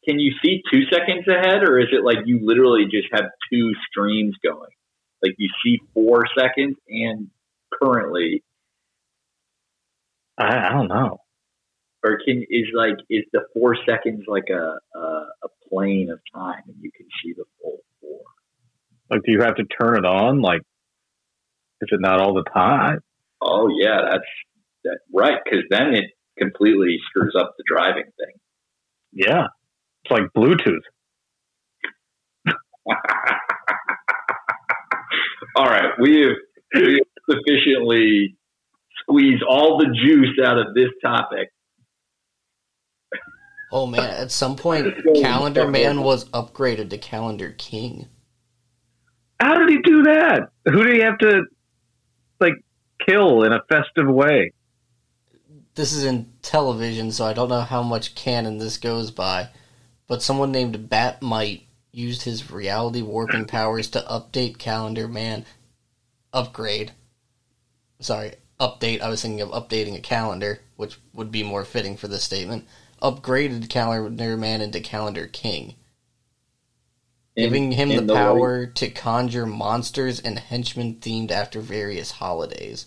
[0.09, 3.73] Can you see two seconds ahead, or is it like you literally just have two
[3.91, 4.71] streams going?
[5.23, 7.29] Like you see four seconds and
[7.83, 8.43] currently,
[10.39, 11.19] I, I don't know.
[12.05, 16.63] or can is like is the four seconds like a a, a plane of time
[16.67, 18.21] and you can see the full four?
[19.11, 20.41] Like, do you have to turn it on?
[20.43, 20.61] Like,
[21.81, 23.01] is it not all the time?
[23.45, 24.25] Oh yeah, that's
[24.85, 25.39] that, right.
[25.45, 26.07] Because then it
[26.39, 28.35] completely screws up the driving thing.
[29.13, 29.47] Yeah,
[30.05, 30.81] it's like Bluetooth.
[35.57, 36.37] all right, we have,
[36.75, 38.37] we have sufficiently
[39.01, 41.51] squeezed all the juice out of this topic.
[43.73, 48.09] Oh man, at some point, Calendar Man was upgraded to Calendar King.
[49.41, 50.49] How did he do that?
[50.67, 51.43] Who did he have to
[52.41, 52.55] like
[53.09, 54.53] kill in a festive way?
[55.75, 59.49] This is in television, so I don't know how much canon this goes by.
[60.07, 65.45] But someone named Bat-Mite used his reality warping powers to update Calendar Man.
[66.33, 66.93] Upgrade.
[68.01, 69.01] Sorry, update.
[69.01, 72.67] I was thinking of updating a calendar, which would be more fitting for this statement.
[73.03, 75.75] Upgraded Calendar Man into Calendar King.
[77.37, 82.87] In- giving him the late- power to conjure monsters and henchmen themed after various holidays.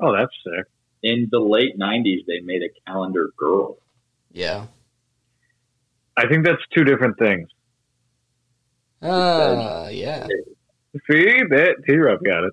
[0.00, 0.66] Oh, that's sick.
[1.02, 3.78] in the late '90s, they made a calendar girl.
[4.32, 4.66] Yeah.
[6.16, 7.48] I think that's two different things.
[9.02, 10.26] Uh, yeah.
[11.10, 12.52] See that T Rob got it.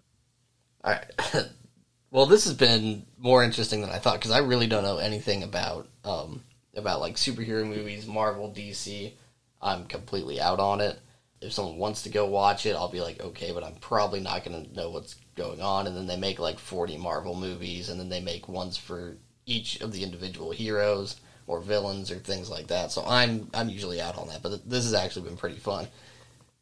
[0.84, 1.46] All right.
[2.12, 5.44] well, this has been more interesting than I thought because I really don't know anything
[5.44, 6.42] about um,
[6.76, 9.14] about like superhero movies, Marvel, DC.
[9.62, 11.00] I'm completely out on it.
[11.40, 14.44] If someone wants to go watch it, I'll be like, okay, but I'm probably not
[14.44, 15.88] going to know what's going on.
[15.88, 19.82] And then they make like 40 Marvel movies, and then they make ones for each
[19.82, 22.92] of the individual heroes or villains or things like that.
[22.92, 24.42] So I'm I'm usually out on that.
[24.42, 25.88] But this has actually been pretty fun.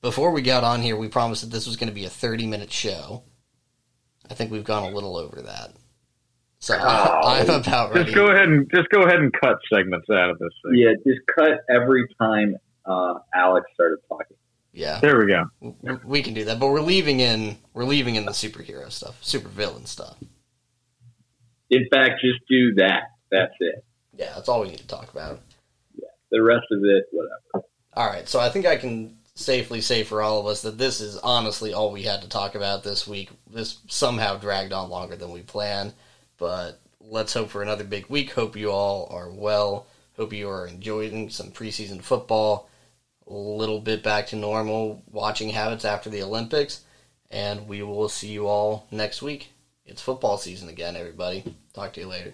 [0.01, 2.47] Before we got on here, we promised that this was going to be a 30
[2.47, 3.23] minute show.
[4.29, 5.73] I think we've gone a little over that.
[6.59, 8.05] So I'm about ready.
[8.05, 10.75] Just go ahead and just go ahead and cut segments out of this thing.
[10.75, 14.37] Yeah, just cut every time uh, Alex started talking.
[14.71, 15.45] Yeah, There we go.
[15.61, 19.17] we- we can do that, but we're leaving in we're leaving in the superhero stuff,
[19.23, 20.17] super villain stuff.
[21.69, 23.03] In fact, just do that.
[23.31, 23.83] That's it.
[24.15, 25.39] Yeah, that's all we need to talk about.
[25.95, 26.07] Yeah.
[26.31, 27.67] The rest of it, whatever.
[27.93, 30.99] All right, so I think I can safely say for all of us that this
[31.01, 33.29] is honestly all we had to talk about this week.
[33.49, 35.93] This somehow dragged on longer than we planned,
[36.37, 38.31] but let's hope for another big week.
[38.31, 39.87] Hope you all are well.
[40.17, 42.68] Hope you are enjoying some preseason football.
[43.31, 46.81] Little bit back to normal watching habits after the Olympics,
[47.29, 49.51] and we will see you all next week.
[49.85, 51.55] It's football season again, everybody.
[51.73, 52.33] Talk to you later.